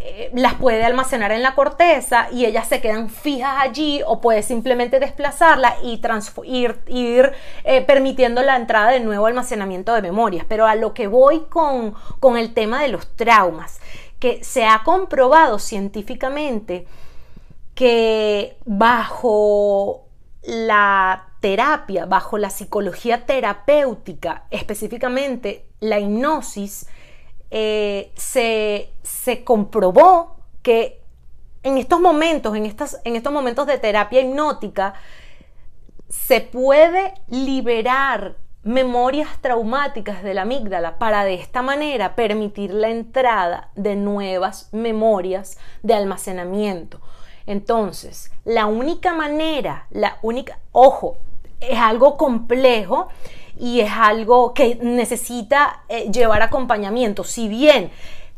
eh, 0.00 0.30
las 0.32 0.54
puede 0.54 0.82
almacenar 0.84 1.30
en 1.30 1.42
la 1.42 1.54
corteza 1.54 2.28
y 2.32 2.46
ellas 2.46 2.66
se 2.66 2.80
quedan 2.80 3.10
fijas 3.10 3.56
allí 3.60 4.00
o 4.06 4.22
puede 4.22 4.42
simplemente 4.42 4.98
desplazarla 4.98 5.76
y 5.82 6.00
ir, 6.46 7.32
eh, 7.64 7.82
permitiendo 7.82 8.42
la 8.42 8.56
entrada 8.56 8.88
de 8.90 9.00
nuevo 9.00 9.26
almacenamiento 9.26 9.92
de 9.92 10.00
memorias. 10.00 10.46
Pero 10.48 10.64
a 10.64 10.74
lo 10.74 10.94
que 10.94 11.08
voy 11.08 11.40
con, 11.50 11.94
con 12.20 12.38
el 12.38 12.54
tema 12.54 12.80
de 12.80 12.88
los 12.88 13.06
traumas, 13.16 13.78
que 14.18 14.42
se 14.42 14.64
ha 14.64 14.82
comprobado 14.82 15.58
científicamente 15.58 16.86
que 17.74 18.56
bajo 18.64 20.06
la 20.42 21.31
terapia, 21.42 22.06
bajo 22.06 22.38
la 22.38 22.48
psicología 22.48 23.26
terapéutica, 23.26 24.44
específicamente 24.50 25.66
la 25.80 25.98
hipnosis, 25.98 26.86
eh, 27.50 28.12
se, 28.14 29.44
comprobó 29.44 30.36
que 30.62 31.02
en 31.64 31.76
estos 31.76 32.00
momentos, 32.00 32.56
en, 32.56 32.64
estas, 32.64 33.00
en 33.04 33.16
estos 33.16 33.32
momentos 33.32 33.66
de 33.66 33.76
terapia 33.76 34.22
hipnótica, 34.22 34.94
se 36.08 36.40
puede 36.40 37.12
liberar 37.26 38.36
memorias 38.62 39.28
traumáticas 39.40 40.22
de 40.22 40.34
la 40.34 40.42
amígdala 40.42 40.98
para 40.98 41.24
de 41.24 41.34
esta 41.34 41.60
manera 41.60 42.14
permitir 42.14 42.72
la 42.72 42.88
entrada 42.88 43.70
de 43.74 43.96
nuevas 43.96 44.68
memorias 44.72 45.58
de 45.82 45.94
almacenamiento. 45.94 47.00
Entonces, 47.46 48.30
la 48.44 48.66
única 48.66 49.12
manera, 49.12 49.88
la 49.90 50.18
única, 50.22 50.60
ojo, 50.70 51.18
es 51.68 51.78
algo 51.78 52.16
complejo 52.16 53.08
y 53.58 53.80
es 53.80 53.90
algo 53.92 54.54
que 54.54 54.76
necesita 54.80 55.82
eh, 55.88 56.10
llevar 56.10 56.42
acompañamiento. 56.42 57.24
Si 57.24 57.48
bien 57.48 57.90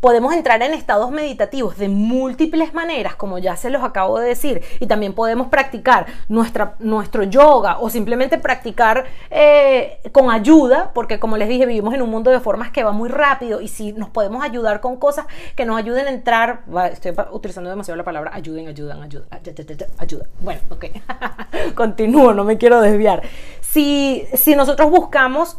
podemos 0.05 0.35
entrar 0.35 0.63
en 0.63 0.75
estados 0.75 1.11
meditativos 1.11 1.79
de 1.79 1.89
múltiples 1.89 2.75
maneras, 2.75 3.15
como 3.15 3.39
ya 3.39 3.57
se 3.57 3.71
los 3.71 3.83
acabo 3.83 4.19
de 4.19 4.29
decir, 4.29 4.61
y 4.79 4.87
también 4.87 5.15
podemos 5.15 5.47
practicar 5.47 6.05
nuestra, 6.29 6.75
nuestro 6.79 7.23
yoga 7.23 7.79
o 7.79 7.89
simplemente 7.89 8.37
practicar 8.37 9.07
eh, 9.31 10.01
con 10.13 10.31
ayuda, 10.31 10.91
porque 10.93 11.19
como 11.19 11.39
les 11.39 11.49
dije, 11.49 11.65
vivimos 11.65 11.95
en 11.95 12.03
un 12.03 12.11
mundo 12.11 12.31
de 12.31 12.39
formas 12.39 12.71
que 12.71 12.85
va 12.85 12.93
muy 12.93 13.09
rápido 13.09 13.63
y 13.63 13.69
si 13.69 13.95
nos 13.95 14.11
podemos 14.11 14.45
ayudar 14.45 14.83
con 14.83 14.99
cosas 14.99 15.25
que 15.57 15.65
nos 15.65 15.79
ayuden 15.79 16.07
a 16.07 16.11
entrar, 16.11 16.65
estoy 16.93 17.15
utilizando 17.33 17.71
demasiado 17.71 17.97
la 17.97 18.05
palabra 18.05 18.31
ayuden, 18.35 18.69
ayudan, 18.69 19.03
ayuda, 19.03 19.25
ayuda. 19.97 20.27
Bueno, 20.43 20.61
ok, 20.69 20.85
continúo, 21.75 22.35
no 22.35 22.45
me 22.45 22.59
quiero 22.59 22.83
desviar. 22.83 23.23
Si, 23.63 24.27
si 24.35 24.55
nosotros 24.55 24.91
buscamos 24.91 25.57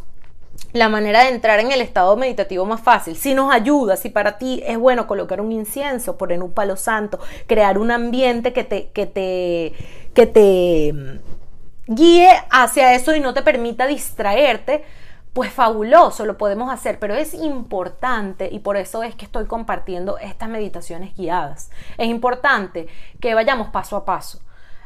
la 0.76 0.88
manera 0.88 1.22
de 1.22 1.30
entrar 1.30 1.60
en 1.60 1.72
el 1.72 1.80
estado 1.80 2.16
meditativo 2.16 2.64
más 2.64 2.80
fácil. 2.80 3.16
Si 3.16 3.34
nos 3.34 3.52
ayuda, 3.52 3.96
si 3.96 4.10
para 4.10 4.38
ti 4.38 4.62
es 4.66 4.78
bueno 4.78 5.06
colocar 5.06 5.40
un 5.40 5.52
incienso, 5.52 6.16
poner 6.16 6.42
un 6.42 6.52
palo 6.52 6.76
santo, 6.76 7.18
crear 7.46 7.78
un 7.78 7.90
ambiente 7.90 8.52
que 8.52 8.64
te, 8.64 8.90
que 8.90 9.06
te, 9.06 9.72
que 10.14 10.26
te 10.26 10.92
mm, 10.92 11.94
guíe 11.94 12.30
hacia 12.50 12.94
eso 12.94 13.14
y 13.14 13.20
no 13.20 13.34
te 13.34 13.42
permita 13.42 13.86
distraerte, 13.86 14.84
pues 15.32 15.52
fabuloso, 15.52 16.24
lo 16.24 16.38
podemos 16.38 16.72
hacer, 16.72 16.98
pero 16.98 17.14
es 17.14 17.34
importante 17.34 18.48
y 18.50 18.60
por 18.60 18.78
eso 18.78 19.02
es 19.02 19.14
que 19.14 19.26
estoy 19.26 19.44
compartiendo 19.44 20.16
estas 20.16 20.48
meditaciones 20.48 21.14
guiadas. 21.14 21.70
Es 21.98 22.08
importante 22.08 22.86
que 23.20 23.34
vayamos 23.34 23.68
paso 23.68 23.96
a 23.96 24.06
paso. 24.06 24.40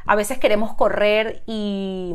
A 0.05 0.15
veces 0.15 0.39
queremos 0.39 0.73
correr 0.73 1.41
y 1.45 2.13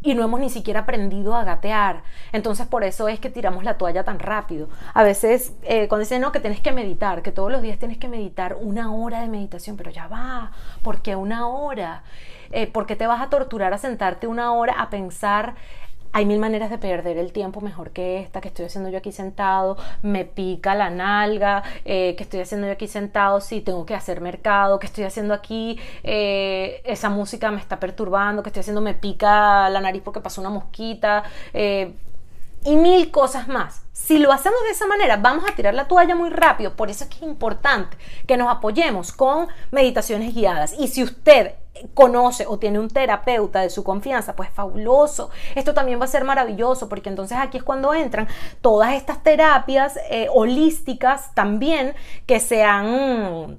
y 0.00 0.14
no 0.14 0.22
hemos 0.22 0.40
ni 0.40 0.50
siquiera 0.50 0.80
aprendido 0.80 1.34
a 1.34 1.44
gatear. 1.44 2.02
Entonces 2.32 2.66
por 2.66 2.84
eso 2.84 3.08
es 3.08 3.18
que 3.20 3.30
tiramos 3.30 3.64
la 3.64 3.78
toalla 3.78 4.04
tan 4.04 4.18
rápido. 4.18 4.68
A 4.94 5.02
veces 5.02 5.52
eh, 5.62 5.88
cuando 5.88 6.04
dicen, 6.04 6.20
no, 6.20 6.32
que 6.32 6.40
tienes 6.40 6.60
que 6.60 6.72
meditar, 6.72 7.22
que 7.22 7.32
todos 7.32 7.50
los 7.50 7.62
días 7.62 7.78
tienes 7.78 7.98
que 7.98 8.08
meditar 8.08 8.56
una 8.60 8.94
hora 8.94 9.20
de 9.20 9.28
meditación, 9.28 9.76
pero 9.76 9.90
ya 9.90 10.06
va, 10.06 10.52
¿por 10.82 11.02
qué 11.02 11.16
una 11.16 11.48
hora? 11.48 12.02
Eh, 12.50 12.66
¿Por 12.66 12.86
qué 12.86 12.96
te 12.96 13.06
vas 13.06 13.20
a 13.20 13.28
torturar 13.28 13.74
a 13.74 13.78
sentarte 13.78 14.26
una 14.26 14.52
hora 14.52 14.74
a 14.78 14.88
pensar 14.88 15.54
hay 16.12 16.26
mil 16.26 16.38
maneras 16.38 16.70
de 16.70 16.78
perder 16.78 17.18
el 17.18 17.32
tiempo 17.32 17.60
mejor 17.60 17.90
que 17.90 18.20
esta, 18.20 18.40
que 18.40 18.48
estoy 18.48 18.66
haciendo 18.66 18.90
yo 18.90 18.98
aquí 18.98 19.12
sentado, 19.12 19.76
me 20.02 20.24
pica 20.24 20.74
la 20.74 20.90
nalga, 20.90 21.62
eh, 21.84 22.14
que 22.16 22.22
estoy 22.22 22.40
haciendo 22.40 22.66
yo 22.66 22.72
aquí 22.72 22.88
sentado, 22.88 23.40
sí, 23.40 23.60
tengo 23.60 23.84
que 23.86 23.94
hacer 23.94 24.20
mercado, 24.20 24.78
que 24.78 24.86
estoy 24.86 25.04
haciendo 25.04 25.34
aquí, 25.34 25.78
eh, 26.02 26.80
esa 26.84 27.10
música 27.10 27.50
me 27.50 27.60
está 27.60 27.78
perturbando, 27.80 28.42
que 28.42 28.48
estoy 28.48 28.60
haciendo, 28.60 28.80
me 28.80 28.94
pica 28.94 29.68
la 29.70 29.80
nariz 29.80 30.02
porque 30.04 30.20
pasó 30.20 30.40
una 30.40 30.50
mosquita, 30.50 31.24
eh, 31.52 31.94
y 32.64 32.76
mil 32.76 33.10
cosas 33.10 33.48
más. 33.48 33.82
Si 33.92 34.18
lo 34.18 34.32
hacemos 34.32 34.62
de 34.62 34.70
esa 34.70 34.86
manera, 34.86 35.16
vamos 35.16 35.44
a 35.48 35.54
tirar 35.54 35.74
la 35.74 35.88
toalla 35.88 36.14
muy 36.14 36.30
rápido. 36.30 36.76
Por 36.76 36.88
eso 36.88 37.04
es 37.04 37.10
que 37.10 37.16
es 37.16 37.22
importante 37.22 37.96
que 38.26 38.36
nos 38.36 38.48
apoyemos 38.48 39.12
con 39.12 39.48
meditaciones 39.70 40.34
guiadas. 40.34 40.74
Y 40.78 40.88
si 40.88 41.02
usted 41.02 41.54
conoce 41.94 42.46
o 42.46 42.58
tiene 42.58 42.78
un 42.78 42.88
terapeuta 42.88 43.60
de 43.60 43.70
su 43.70 43.84
confianza, 43.84 44.34
pues 44.34 44.50
fabuloso. 44.50 45.30
Esto 45.54 45.74
también 45.74 46.00
va 46.00 46.04
a 46.04 46.08
ser 46.08 46.24
maravilloso 46.24 46.88
porque 46.88 47.08
entonces 47.08 47.38
aquí 47.38 47.58
es 47.58 47.62
cuando 47.62 47.94
entran 47.94 48.28
todas 48.60 48.94
estas 48.94 49.22
terapias 49.22 49.98
eh, 50.10 50.28
holísticas 50.32 51.34
también 51.34 51.94
que 52.26 52.40
se 52.40 52.64
han 52.64 53.58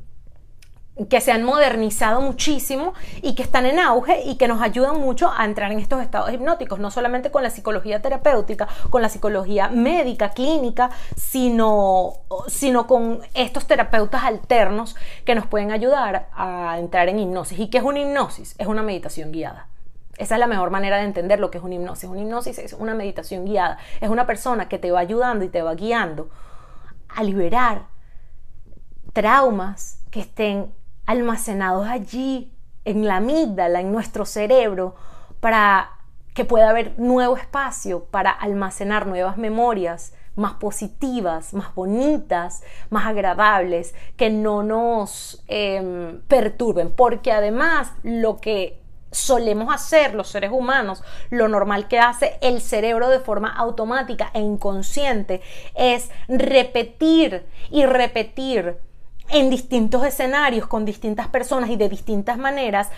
que 1.08 1.22
se 1.22 1.32
han 1.32 1.44
modernizado 1.44 2.22
muchísimo 2.22 2.94
y 3.22 3.36
que 3.36 3.44
están 3.44 3.66
en 3.66 3.80
auge 3.80 4.22
y 4.26 4.36
que 4.36 4.48
nos 4.48 4.62
ayudan 4.62 5.00
mucho 5.00 5.32
a 5.36 5.46
entrar 5.46 5.72
en 5.72 5.80
estos 5.80 6.02
estados 6.02 6.32
hipnóticos, 6.32 6.80
no 6.80 6.92
solamente 6.92 7.32
con 7.32 7.44
la 7.44 7.50
psicología 7.50 8.02
terapéutica, 8.02 8.68
con 8.90 9.02
la 9.02 9.10
psicología 9.10 9.70
médica, 9.70 10.32
clínica, 10.32 10.90
sino, 11.16 12.14
sino 12.48 12.88
con 12.88 13.22
estos 13.34 13.66
terapeutas 13.66 14.24
alternos 14.24 14.96
que 15.26 15.36
nos 15.36 15.46
pueden 15.46 15.72
ayudar 15.72 16.30
a 16.34 16.78
entrar 16.80 17.08
en 17.10 17.20
hipnosis. 17.20 17.60
¿Y 17.60 17.70
qué 17.70 17.78
es 17.78 17.84
una 17.84 18.00
hipnosis? 18.00 18.56
Es 18.58 18.68
una 18.68 18.84
meditación 18.84 19.32
guiada. 19.32 19.68
Esa 20.18 20.36
es 20.36 20.40
la 20.40 20.48
mejor 20.48 20.70
manera 20.70 20.98
de 20.98 21.04
entender 21.04 21.40
lo 21.40 21.50
que 21.50 21.60
es 21.60 21.64
una 21.64 21.76
hipnosis. 21.76 22.10
Una 22.10 22.22
hipnosis 22.22 22.60
es 22.60 22.74
una 22.74 22.94
meditación 22.94 23.46
guiada. 23.46 23.78
Es 24.02 24.10
una 24.10 24.28
persona 24.28 24.68
que 24.68 24.78
te 24.78 24.92
va 24.92 25.00
ayudando 25.00 25.46
y 25.46 25.50
te 25.50 25.62
va 25.62 25.76
guiando 25.76 26.30
a 27.08 27.24
liberar 27.24 27.84
traumas 29.14 30.02
que 30.12 30.20
estén 30.20 30.74
almacenados 31.10 31.88
allí 31.88 32.54
en 32.86 33.08
la 33.08 33.16
amígdala, 33.16 33.82
en 33.82 33.92
nuestro 33.92 34.28
cerebro, 34.28 34.94
para 35.40 35.90
que 36.36 36.46
pueda 36.46 36.70
haber 36.70 37.00
nuevo 37.00 37.36
espacio 37.36 38.06
para 38.06 38.30
almacenar 38.30 39.08
nuevas 39.08 39.36
memorias 39.36 40.14
más 40.36 40.54
positivas, 40.54 41.56
más 41.56 41.74
bonitas, 41.74 42.62
más 42.92 43.08
agradables, 43.08 43.96
que 44.18 44.30
no 44.30 44.62
nos 44.62 45.44
em, 45.48 46.22
perturben, 46.28 46.92
porque 46.92 47.32
además 47.32 47.92
lo 48.04 48.38
que 48.38 48.80
solemos 49.10 49.74
hacer 49.74 50.14
los 50.14 50.30
seres 50.30 50.52
humanos, 50.52 51.04
lo 51.32 51.48
normal 51.48 51.88
que 51.88 51.98
hace 51.98 52.38
el 52.42 52.62
cerebro 52.62 53.10
de 53.10 53.20
forma 53.20 53.50
automática 53.50 54.30
e 54.36 54.42
inconsciente 54.42 55.42
es 55.74 56.12
repetir 56.28 57.48
y 57.72 57.88
repetir 57.88 58.78
en 59.32 59.50
distintos 59.50 60.06
escenarios, 60.06 60.68
con 60.68 60.86
distintas 60.86 61.28
personas 61.28 61.70
y 61.70 61.76
de 61.76 61.90
distintas 61.90 62.38
maneras, 62.38 62.90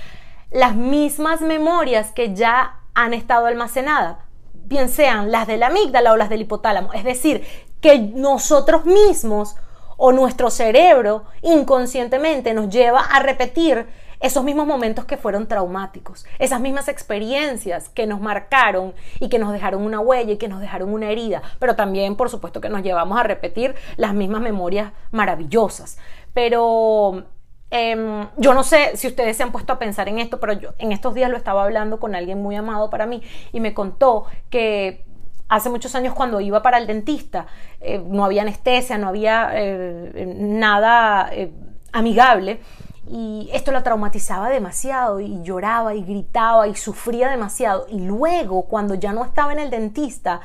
las 0.52 0.76
mismas 0.76 1.42
memorias 1.42 2.12
que 2.12 2.36
ya 2.36 2.80
han 2.94 3.14
estado 3.14 3.46
almacenadas, 3.46 4.18
bien 4.54 4.90
sean 4.90 5.32
las 5.32 5.48
de 5.48 5.58
la 5.58 5.68
amígdala 5.68 6.12
o 6.12 6.18
las 6.18 6.30
del 6.30 6.42
hipotálamo. 6.42 6.94
Es 6.94 7.04
decir, 7.04 7.46
que 7.80 8.00
nosotros 8.00 8.86
mismos 8.86 9.56
o 9.98 10.12
nuestro 10.12 10.50
cerebro 10.50 11.26
inconscientemente 11.42 12.54
nos 12.54 12.70
lleva 12.70 13.02
a 13.02 13.20
repetir 13.20 13.88
esos 14.22 14.44
mismos 14.44 14.68
momentos 14.68 15.06
que 15.06 15.18
fueron 15.18 15.48
traumáticos, 15.48 16.26
esas 16.38 16.62
mismas 16.62 16.88
experiencias 16.88 17.90
que 17.90 18.06
nos 18.06 18.22
marcaron 18.22 18.94
y 19.20 19.30
que 19.30 19.40
nos 19.40 19.52
dejaron 19.52 19.82
una 19.82 20.00
huella 20.00 20.34
y 20.34 20.38
que 20.38 20.48
nos 20.48 20.62
dejaron 20.62 20.94
una 20.94 21.10
herida, 21.10 21.42
pero 21.60 21.76
también 21.76 22.16
por 22.16 22.30
supuesto 22.30 22.62
que 22.62 22.70
nos 22.70 22.84
llevamos 22.84 23.20
a 23.20 23.24
repetir 23.24 23.76
las 23.98 24.14
mismas 24.14 24.42
memorias 24.42 24.94
maravillosas. 25.10 25.98
Pero 26.34 27.26
em, 27.70 28.28
yo 28.38 28.54
no 28.54 28.64
sé 28.64 28.96
si 28.96 29.08
ustedes 29.08 29.38
se 29.38 29.44
han 29.44 29.52
puesto 29.52 29.74
a 29.74 29.80
pensar 29.80 30.08
en 30.10 30.20
esto, 30.20 30.40
pero 30.40 30.54
yo 30.54 30.74
en 30.78 30.92
estos 30.92 31.14
días 31.14 31.30
lo 31.30 31.38
estaba 31.38 31.64
hablando 31.64 32.00
con 32.00 32.16
alguien 32.16 32.42
muy 32.42 32.56
amado 32.56 32.90
para 32.90 33.06
mí 33.06 33.22
y 33.52 33.60
me 33.60 33.74
contó 33.74 34.26
que 34.50 35.06
hace 35.52 35.70
muchos 35.70 35.94
años 35.96 36.14
cuando 36.14 36.40
iba 36.40 36.62
para 36.62 36.78
el 36.78 36.88
dentista, 36.88 37.46
eh, 37.82 38.02
no 38.08 38.24
había 38.24 38.44
anestesia, 38.44 38.98
no 38.98 39.10
había 39.10 39.52
eh, 39.54 40.34
nada 40.38 41.30
eh, 41.32 41.52
amigable. 41.92 42.62
Y 43.10 43.50
esto 43.52 43.74
la 43.74 43.84
traumatizaba 43.84 44.50
demasiado 44.50 45.20
y 45.20 45.44
lloraba 45.44 45.94
y 45.94 46.04
gritaba 46.04 46.70
y 46.70 46.76
sufría 46.76 47.30
demasiado. 47.30 47.86
Y 47.90 48.00
luego, 48.00 48.62
cuando 48.64 48.96
ya 48.96 49.12
no 49.12 49.26
estaba 49.26 49.52
en 49.52 49.60
el 49.60 49.70
dentista, 49.70 50.40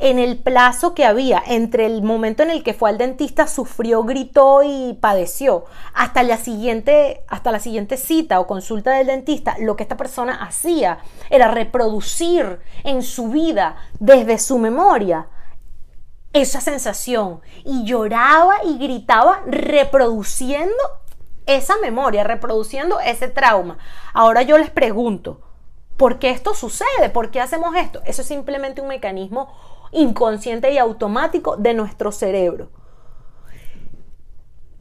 en 0.00 0.18
el 0.18 0.38
plazo 0.38 0.94
que 0.94 1.04
había 1.04 1.42
entre 1.46 1.86
el 1.86 2.02
momento 2.02 2.42
en 2.42 2.50
el 2.50 2.62
que 2.62 2.74
fue 2.74 2.90
al 2.90 2.98
dentista, 2.98 3.46
sufrió, 3.46 4.04
gritó 4.04 4.62
y 4.62 4.96
padeció, 5.00 5.64
hasta 5.92 6.22
la 6.22 6.36
siguiente, 6.36 7.24
hasta 7.28 7.50
la 7.50 7.60
siguiente 7.60 7.96
cita 7.96 8.40
o 8.40 8.46
consulta 8.46 8.92
del 8.92 9.08
dentista, 9.08 9.56
lo 9.58 9.76
que 9.76 9.82
esta 9.82 9.96
persona 9.96 10.42
hacía 10.42 10.98
era 11.30 11.48
reproducir 11.48 12.60
en 12.84 13.02
su 13.02 13.28
vida 13.28 13.76
desde 13.98 14.38
su 14.38 14.58
memoria 14.58 15.28
esa 16.32 16.60
sensación 16.60 17.40
y 17.64 17.84
lloraba 17.84 18.56
y 18.64 18.78
gritaba 18.78 19.42
reproduciendo 19.46 20.74
esa 21.46 21.78
memoria, 21.78 22.24
reproduciendo 22.24 23.00
ese 23.00 23.28
trauma. 23.28 23.78
Ahora 24.12 24.42
yo 24.42 24.58
les 24.58 24.70
pregunto, 24.70 25.40
¿por 25.96 26.18
qué 26.18 26.30
esto 26.30 26.54
sucede? 26.54 27.08
¿Por 27.12 27.30
qué 27.30 27.40
hacemos 27.40 27.74
esto? 27.74 28.00
Eso 28.04 28.22
es 28.22 28.28
simplemente 28.28 28.82
un 28.82 28.88
mecanismo 28.88 29.52
inconsciente 29.92 30.72
y 30.72 30.78
automático 30.78 31.56
de 31.56 31.74
nuestro 31.74 32.12
cerebro. 32.12 32.70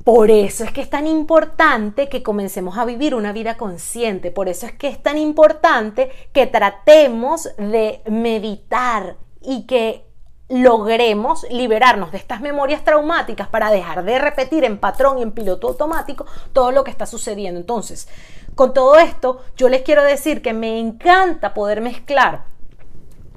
Por 0.03 0.31
eso 0.31 0.63
es 0.63 0.71
que 0.71 0.79
es 0.79 0.89
tan 0.89 1.05
importante 1.05 2.07
que 2.07 2.23
comencemos 2.23 2.77
a 2.77 2.85
vivir 2.85 3.13
una 3.13 3.33
vida 3.33 3.57
consciente. 3.57 4.31
Por 4.31 4.47
eso 4.47 4.65
es 4.65 4.71
que 4.71 4.87
es 4.87 5.03
tan 5.03 5.17
importante 5.17 6.09
que 6.31 6.47
tratemos 6.47 7.49
de 7.57 8.01
meditar 8.05 9.17
y 9.41 9.67
que 9.67 10.07
logremos 10.49 11.45
liberarnos 11.49 12.13
de 12.13 12.19
estas 12.19 12.39
memorias 12.39 12.85
traumáticas 12.85 13.49
para 13.49 13.69
dejar 13.69 14.05
de 14.05 14.17
repetir 14.17 14.63
en 14.63 14.77
patrón 14.77 15.19
y 15.19 15.23
en 15.23 15.33
piloto 15.33 15.67
automático 15.67 16.25
todo 16.53 16.71
lo 16.71 16.85
que 16.85 16.91
está 16.91 17.05
sucediendo. 17.05 17.59
Entonces, 17.59 18.07
con 18.55 18.73
todo 18.73 18.97
esto, 18.97 19.41
yo 19.57 19.67
les 19.67 19.81
quiero 19.81 20.03
decir 20.03 20.41
que 20.41 20.53
me 20.53 20.79
encanta 20.79 21.53
poder 21.53 21.81
mezclar 21.81 22.45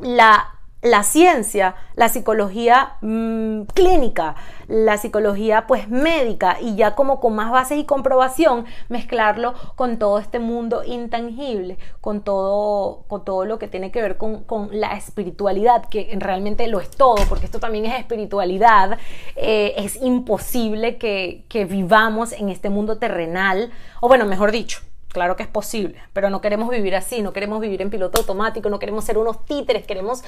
la 0.00 0.59
la 0.82 1.02
ciencia, 1.02 1.74
la 1.94 2.08
psicología 2.08 2.94
mm, 3.02 3.62
clínica, 3.74 4.34
la 4.66 4.96
psicología 4.96 5.66
pues 5.66 5.88
médica 5.88 6.56
y 6.60 6.74
ya 6.76 6.94
como 6.94 7.20
con 7.20 7.34
más 7.34 7.50
bases 7.50 7.78
y 7.78 7.84
comprobación 7.84 8.64
mezclarlo 8.88 9.54
con 9.76 9.98
todo 9.98 10.18
este 10.18 10.38
mundo 10.38 10.82
intangible, 10.84 11.76
con 12.00 12.22
todo, 12.22 13.04
con 13.08 13.24
todo 13.24 13.44
lo 13.44 13.58
que 13.58 13.68
tiene 13.68 13.90
que 13.90 14.00
ver 14.00 14.16
con, 14.16 14.40
la 14.72 14.96
espiritualidad, 14.96 15.86
que 15.88 16.14
realmente 16.18 16.66
lo 16.68 16.80
es 16.80 16.90
todo, 16.90 17.16
porque 17.28 17.46
esto 17.46 17.58
también 17.60 17.86
es 17.86 17.98
espiritualidad, 17.98 18.98
eh, 19.36 19.74
es 19.76 19.96
imposible 19.96 20.96
que, 20.96 21.44
que 21.48 21.64
vivamos 21.64 22.32
en 22.32 22.48
este 22.48 22.70
mundo 22.70 22.98
terrenal, 22.98 23.70
o 24.00 24.08
bueno, 24.08 24.24
mejor 24.26 24.52
dicho, 24.52 24.80
Claro 25.12 25.34
que 25.34 25.42
es 25.42 25.48
posible, 25.48 25.96
pero 26.12 26.30
no 26.30 26.40
queremos 26.40 26.70
vivir 26.70 26.94
así, 26.94 27.20
no 27.20 27.32
queremos 27.32 27.60
vivir 27.60 27.82
en 27.82 27.90
piloto 27.90 28.20
automático, 28.20 28.70
no 28.70 28.78
queremos 28.78 29.04
ser 29.04 29.18
unos 29.18 29.44
títeres, 29.44 29.84
queremos 29.84 30.22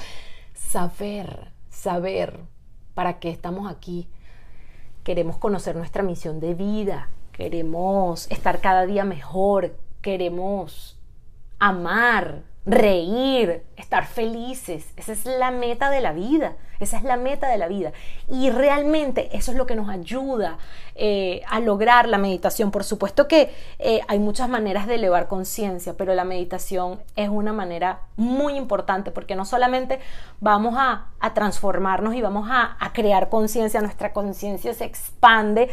saber, 0.72 1.52
saber 1.68 2.40
para 2.94 3.18
qué 3.18 3.28
estamos 3.28 3.70
aquí. 3.70 4.08
Queremos 5.04 5.36
conocer 5.36 5.76
nuestra 5.76 6.02
misión 6.02 6.40
de 6.40 6.54
vida, 6.54 7.10
queremos 7.32 8.30
estar 8.30 8.62
cada 8.62 8.86
día 8.86 9.04
mejor, 9.04 9.76
queremos 10.00 10.98
amar, 11.58 12.44
reír, 12.64 13.64
estar 13.76 14.06
felices. 14.06 14.86
Esa 14.96 15.12
es 15.12 15.24
la 15.24 15.50
meta 15.50 15.90
de 15.90 16.00
la 16.00 16.12
vida. 16.12 16.54
Esa 16.78 16.96
es 16.96 17.04
la 17.04 17.16
meta 17.16 17.48
de 17.48 17.58
la 17.58 17.68
vida. 17.68 17.92
Y 18.28 18.50
realmente 18.50 19.36
eso 19.36 19.52
es 19.52 19.56
lo 19.56 19.66
que 19.66 19.76
nos 19.76 19.88
ayuda 19.88 20.58
eh, 20.94 21.42
a 21.48 21.60
lograr 21.60 22.08
la 22.08 22.18
meditación. 22.18 22.70
Por 22.70 22.84
supuesto 22.84 23.28
que 23.28 23.52
eh, 23.78 24.00
hay 24.08 24.18
muchas 24.18 24.48
maneras 24.48 24.86
de 24.86 24.96
elevar 24.96 25.28
conciencia, 25.28 25.94
pero 25.96 26.14
la 26.14 26.24
meditación 26.24 27.00
es 27.14 27.28
una 27.28 27.52
manera 27.52 28.00
muy 28.16 28.56
importante 28.56 29.10
porque 29.10 29.36
no 29.36 29.44
solamente 29.44 30.00
vamos 30.40 30.74
a, 30.76 31.08
transformarnos 31.34 32.14
y 32.14 32.20
vamos 32.20 32.48
a, 32.50 32.76
a 32.80 32.92
crear 32.92 33.28
conciencia, 33.28 33.80
nuestra 33.80 34.12
conciencia 34.12 34.74
se 34.74 34.84
expande, 34.84 35.70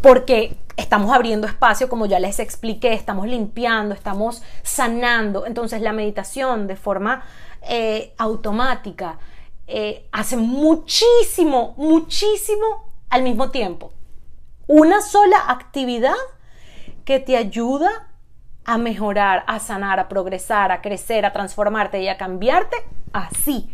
porque 0.00 0.56
estamos 0.76 1.12
abriendo 1.12 1.46
espacio, 1.46 1.88
como 1.88 2.06
ya 2.06 2.18
les 2.18 2.38
expliqué, 2.38 2.92
estamos 2.92 3.26
limpiando, 3.26 3.94
estamos 3.94 4.42
sanando. 4.62 5.46
Entonces 5.46 5.80
la 5.80 5.92
meditación 5.92 6.66
de 6.66 6.76
forma 6.76 7.24
eh, 7.62 8.14
automática 8.18 9.18
eh, 9.66 10.06
hace 10.12 10.36
muchísimo, 10.36 11.74
muchísimo 11.76 12.92
al 13.10 13.22
mismo 13.22 13.50
tiempo. 13.50 13.92
Una 14.66 15.00
sola 15.00 15.44
actividad 15.48 16.14
que 17.04 17.20
te 17.20 17.36
ayuda 17.36 18.08
a 18.64 18.78
mejorar, 18.78 19.44
a 19.46 19.60
sanar, 19.60 20.00
a 20.00 20.08
progresar, 20.08 20.72
a 20.72 20.80
crecer, 20.80 21.26
a 21.26 21.32
transformarte 21.32 22.02
y 22.02 22.08
a 22.08 22.16
cambiarte 22.16 22.76
así 23.12 23.70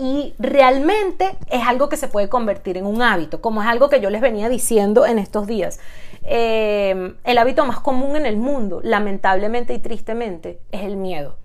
y 0.00 0.34
realmente 0.38 1.36
es 1.50 1.62
algo 1.66 1.90
que 1.90 1.98
se 1.98 2.08
puede 2.08 2.30
convertir 2.30 2.78
en 2.78 2.86
un 2.86 3.02
hábito, 3.02 3.42
como 3.42 3.60
es 3.60 3.68
algo 3.68 3.90
que 3.90 4.00
yo 4.00 4.08
les 4.08 4.22
venía 4.22 4.48
diciendo 4.48 5.04
en 5.04 5.18
estos 5.18 5.46
días. 5.46 5.78
Eh, 6.22 7.16
el 7.22 7.36
hábito 7.36 7.66
más 7.66 7.80
común 7.80 8.16
en 8.16 8.24
el 8.24 8.38
mundo, 8.38 8.80
lamentablemente 8.82 9.74
y 9.74 9.78
tristemente, 9.78 10.62
es 10.72 10.84
el 10.84 10.96
miedo. 10.96 11.36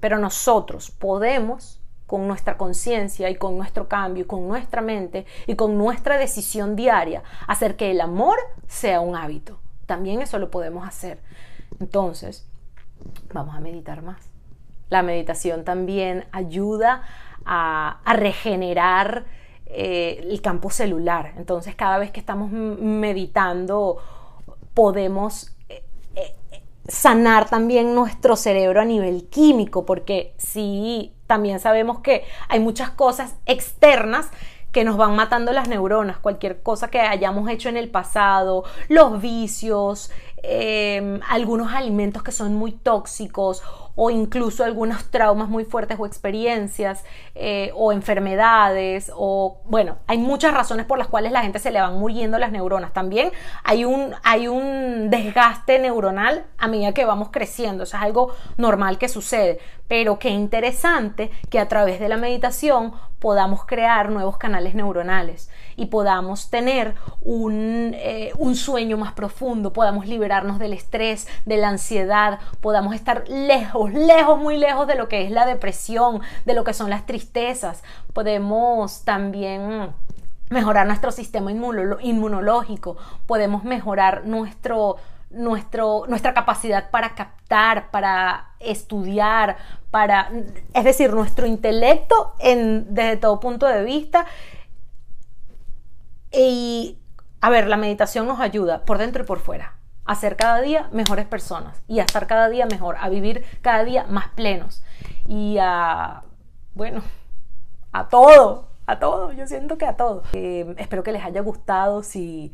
Pero 0.00 0.18
nosotros 0.18 0.90
podemos, 0.90 1.80
con 2.06 2.28
nuestra 2.28 2.58
conciencia 2.58 3.30
y 3.30 3.36
con 3.36 3.56
nuestro 3.56 3.88
cambio 3.88 4.24
y 4.24 4.26
con 4.26 4.46
nuestra 4.46 4.82
mente 4.82 5.24
y 5.46 5.56
con 5.56 5.78
nuestra 5.78 6.18
decisión 6.18 6.76
diaria, 6.76 7.22
hacer 7.46 7.74
que 7.74 7.90
el 7.90 8.02
amor 8.02 8.36
sea 8.68 9.00
un 9.00 9.16
hábito. 9.16 9.58
También 9.86 10.20
eso 10.20 10.38
lo 10.38 10.50
podemos 10.50 10.86
hacer. 10.86 11.20
Entonces, 11.80 12.46
vamos 13.32 13.54
a 13.54 13.60
meditar 13.60 14.02
más. 14.02 14.28
La 14.90 15.02
meditación 15.02 15.64
también 15.64 16.26
ayuda 16.32 17.02
a, 17.44 18.00
regenerar 18.16 19.24
eh, 19.66 20.26
el 20.28 20.40
campo 20.40 20.70
celular. 20.70 21.32
Entonces, 21.36 21.74
cada 21.74 21.98
vez 21.98 22.10
que 22.10 22.20
estamos 22.20 22.50
meditando, 22.50 23.98
podemos 24.74 25.56
eh, 25.68 25.84
eh, 26.16 26.34
sanar 26.86 27.48
también 27.48 27.94
nuestro 27.94 28.36
cerebro 28.36 28.80
a 28.80 28.84
nivel 28.84 29.28
químico, 29.28 29.84
porque 29.84 30.34
sí, 30.36 31.12
también 31.26 31.60
sabemos 31.60 32.00
que 32.00 32.24
hay 32.48 32.60
muchas 32.60 32.90
cosas 32.90 33.34
externas 33.46 34.30
que 34.72 34.84
nos 34.84 34.96
van 34.96 35.14
matando 35.14 35.52
las 35.52 35.68
neuronas, 35.68 36.18
cualquier 36.18 36.60
cosa 36.62 36.88
que 36.88 37.00
hayamos 37.00 37.48
hecho 37.48 37.68
en 37.68 37.76
el 37.76 37.90
pasado, 37.90 38.64
los 38.88 39.20
vicios, 39.22 40.10
algunos 41.30 41.72
alimentos 41.72 42.24
que 42.24 42.32
son 42.32 42.54
muy 42.54 42.72
tóxicos 42.72 43.62
o 43.96 44.10
incluso 44.10 44.64
algunos 44.64 45.10
traumas 45.10 45.48
muy 45.48 45.64
fuertes 45.64 45.98
o 45.98 46.06
experiencias 46.06 47.04
eh, 47.34 47.70
o 47.74 47.92
enfermedades 47.92 49.10
o 49.14 49.60
bueno, 49.64 49.98
hay 50.06 50.18
muchas 50.18 50.52
razones 50.52 50.86
por 50.86 50.98
las 50.98 51.08
cuales 51.08 51.32
la 51.32 51.42
gente 51.42 51.58
se 51.58 51.70
le 51.70 51.80
van 51.80 51.98
muriendo 51.98 52.38
las 52.38 52.52
neuronas. 52.52 52.92
También 52.92 53.30
hay 53.62 53.84
un, 53.84 54.14
hay 54.22 54.48
un 54.48 55.10
desgaste 55.10 55.78
neuronal 55.78 56.44
a 56.58 56.68
que 56.92 57.04
vamos 57.04 57.28
creciendo, 57.30 57.84
eso 57.84 57.96
es 57.96 58.02
algo 58.02 58.34
normal 58.56 58.98
que 58.98 59.08
sucede, 59.08 59.60
pero 59.86 60.18
qué 60.18 60.30
interesante 60.30 61.30
que 61.50 61.60
a 61.60 61.68
través 61.68 62.00
de 62.00 62.08
la 62.08 62.16
meditación 62.16 62.92
podamos 63.20 63.64
crear 63.64 64.10
nuevos 64.10 64.36
canales 64.36 64.74
neuronales 64.74 65.50
y 65.76 65.86
podamos 65.86 66.50
tener 66.50 66.94
un, 67.22 67.92
eh, 67.94 68.32
un 68.36 68.54
sueño 68.54 68.98
más 68.98 69.12
profundo, 69.12 69.72
podamos 69.72 70.06
liberarnos 70.06 70.58
del 70.58 70.72
estrés, 70.72 71.26
de 71.46 71.56
la 71.56 71.68
ansiedad, 71.68 72.38
podamos 72.60 72.94
estar 72.94 73.24
lejos 73.28 73.83
lejos, 73.92 74.38
muy 74.38 74.56
lejos 74.56 74.86
de 74.86 74.94
lo 74.94 75.08
que 75.08 75.24
es 75.24 75.30
la 75.30 75.46
depresión, 75.46 76.20
de 76.44 76.54
lo 76.54 76.64
que 76.64 76.74
son 76.74 76.90
las 76.90 77.06
tristezas. 77.06 77.82
Podemos 78.12 79.04
también 79.04 79.92
mejorar 80.50 80.86
nuestro 80.86 81.10
sistema 81.10 81.50
inmunológico, 81.52 82.96
podemos 83.26 83.64
mejorar 83.64 84.26
nuestro, 84.26 84.96
nuestro, 85.30 86.04
nuestra 86.08 86.34
capacidad 86.34 86.90
para 86.90 87.14
captar, 87.14 87.90
para 87.90 88.50
estudiar, 88.60 89.56
para, 89.90 90.30
es 90.72 90.84
decir, 90.84 91.12
nuestro 91.12 91.46
intelecto 91.46 92.34
desde 92.40 93.16
todo 93.16 93.40
punto 93.40 93.66
de 93.66 93.84
vista. 93.84 94.26
Y, 96.32 96.98
a 97.40 97.50
ver, 97.50 97.68
la 97.68 97.76
meditación 97.76 98.26
nos 98.26 98.40
ayuda 98.40 98.84
por 98.84 98.98
dentro 98.98 99.22
y 99.22 99.26
por 99.26 99.38
fuera 99.38 99.74
a 100.04 100.14
ser 100.14 100.36
cada 100.36 100.60
día 100.60 100.88
mejores 100.92 101.26
personas 101.26 101.82
y 101.88 102.00
a 102.00 102.04
estar 102.04 102.26
cada 102.26 102.48
día 102.48 102.66
mejor, 102.66 102.96
a 102.98 103.08
vivir 103.08 103.44
cada 103.62 103.84
día 103.84 104.04
más 104.08 104.28
plenos 104.28 104.82
y 105.26 105.56
a, 105.60 106.22
bueno, 106.74 107.02
a 107.92 108.08
todo, 108.08 108.68
a 108.86 108.98
todo, 108.98 109.32
yo 109.32 109.46
siento 109.46 109.78
que 109.78 109.86
a 109.86 109.96
todo. 109.96 110.22
Eh, 110.32 110.74
espero 110.78 111.02
que 111.02 111.12
les 111.12 111.24
haya 111.24 111.40
gustado, 111.40 112.02
si, 112.02 112.52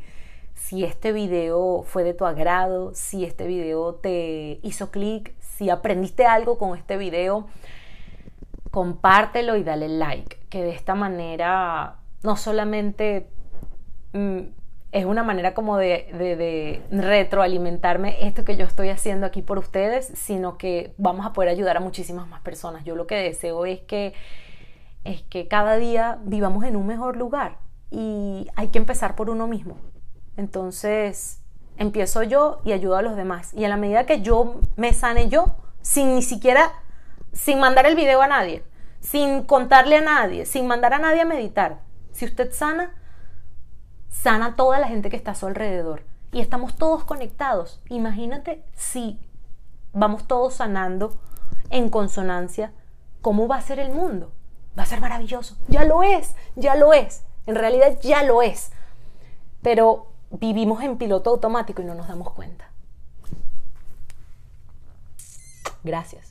si 0.53 0.83
este 0.83 1.11
video 1.11 1.83
fue 1.83 2.03
de 2.03 2.13
tu 2.13 2.25
agrado, 2.25 2.93
si 2.93 3.25
este 3.25 3.47
video 3.47 3.95
te 3.95 4.59
hizo 4.63 4.91
clic, 4.91 5.33
si 5.39 5.69
aprendiste 5.69 6.25
algo 6.25 6.57
con 6.57 6.77
este 6.77 6.95
video, 6.97 7.47
compártelo 8.71 9.57
y 9.57 9.63
dale 9.63 9.89
like, 9.89 10.37
que 10.49 10.63
de 10.63 10.71
esta 10.71 10.95
manera 10.95 11.97
no 12.23 12.37
solamente 12.37 13.27
mm, 14.13 14.39
es 14.91 15.05
una 15.05 15.23
manera 15.23 15.53
como 15.53 15.77
de, 15.77 16.83
retroalimentarme 16.91 18.27
esto 18.27 18.43
que 18.43 18.57
yo 18.57 18.65
estoy 18.65 18.89
haciendo 18.89 19.25
aquí 19.25 19.41
por 19.41 19.57
ustedes, 19.57 20.11
sino 20.15 20.57
que 20.57 20.93
vamos 20.97 21.25
a 21.25 21.33
poder 21.33 21.49
ayudar 21.49 21.77
a 21.77 21.79
muchísimas 21.79 22.27
más 22.27 22.41
personas. 22.41 22.83
Yo 22.83 22.95
lo 22.95 23.07
que 23.07 23.15
deseo 23.15 23.65
es 23.65 23.79
que, 23.81 24.13
es 25.05 25.21
que 25.23 25.47
cada 25.47 25.77
día 25.77 26.19
vivamos 26.23 26.65
en 26.65 26.75
un 26.75 26.87
mejor 26.87 27.15
lugar 27.15 27.57
y 27.89 28.47
hay 28.55 28.67
que 28.67 28.79
empezar 28.79 29.15
por 29.15 29.29
uno 29.29 29.47
mismo. 29.47 29.77
Entonces, 30.35 31.41
empiezo 31.77 32.23
yo 32.23 32.59
y 32.65 32.73
ayudo 32.73 32.97
a 32.97 33.01
los 33.01 33.15
demás. 33.15 33.53
Y 33.53 33.63
a 33.63 33.69
la 33.69 33.77
medida 33.77 34.05
que 34.05 34.21
yo 34.21 34.59
me 34.75 34.93
sane 34.93 35.29
yo, 35.29 35.55
sin 35.81 36.15
ni 36.15 36.21
siquiera, 36.21 36.73
sin 37.31 37.59
mandar 37.59 37.85
el 37.85 37.95
video 37.95 38.21
a 38.21 38.27
nadie, 38.27 38.63
sin 38.99 39.43
contarle 39.43 39.97
a 39.97 40.01
nadie, 40.01 40.45
sin 40.45 40.67
mandar 40.67 40.93
a 40.93 40.99
nadie 40.99 41.21
a 41.21 41.25
meditar, 41.25 41.79
si 42.11 42.25
usted 42.25 42.51
sana, 42.51 42.93
sana 44.11 44.55
toda 44.55 44.79
la 44.79 44.87
gente 44.87 45.09
que 45.09 45.15
está 45.15 45.31
a 45.31 45.35
su 45.35 45.47
alrededor. 45.47 46.03
Y 46.31 46.39
estamos 46.39 46.75
todos 46.75 47.03
conectados. 47.03 47.81
Imagínate 47.89 48.63
si 48.75 49.19
vamos 49.93 50.27
todos 50.27 50.53
sanando 50.53 51.13
en 51.69 51.89
consonancia, 51.89 52.71
¿cómo 53.21 53.47
va 53.47 53.57
a 53.57 53.61
ser 53.61 53.79
el 53.79 53.91
mundo? 53.91 54.31
Va 54.77 54.83
a 54.83 54.85
ser 54.85 55.01
maravilloso. 55.01 55.57
Ya 55.67 55.83
lo 55.83 56.03
es, 56.03 56.35
ya 56.55 56.75
lo 56.75 56.93
es. 56.93 57.23
En 57.45 57.55
realidad 57.55 57.97
ya 58.01 58.23
lo 58.23 58.41
es. 58.41 58.71
Pero 59.61 60.07
vivimos 60.29 60.81
en 60.83 60.97
piloto 60.97 61.31
automático 61.31 61.81
y 61.81 61.85
no 61.85 61.95
nos 61.95 62.07
damos 62.07 62.31
cuenta. 62.31 62.69
Gracias. 65.83 66.30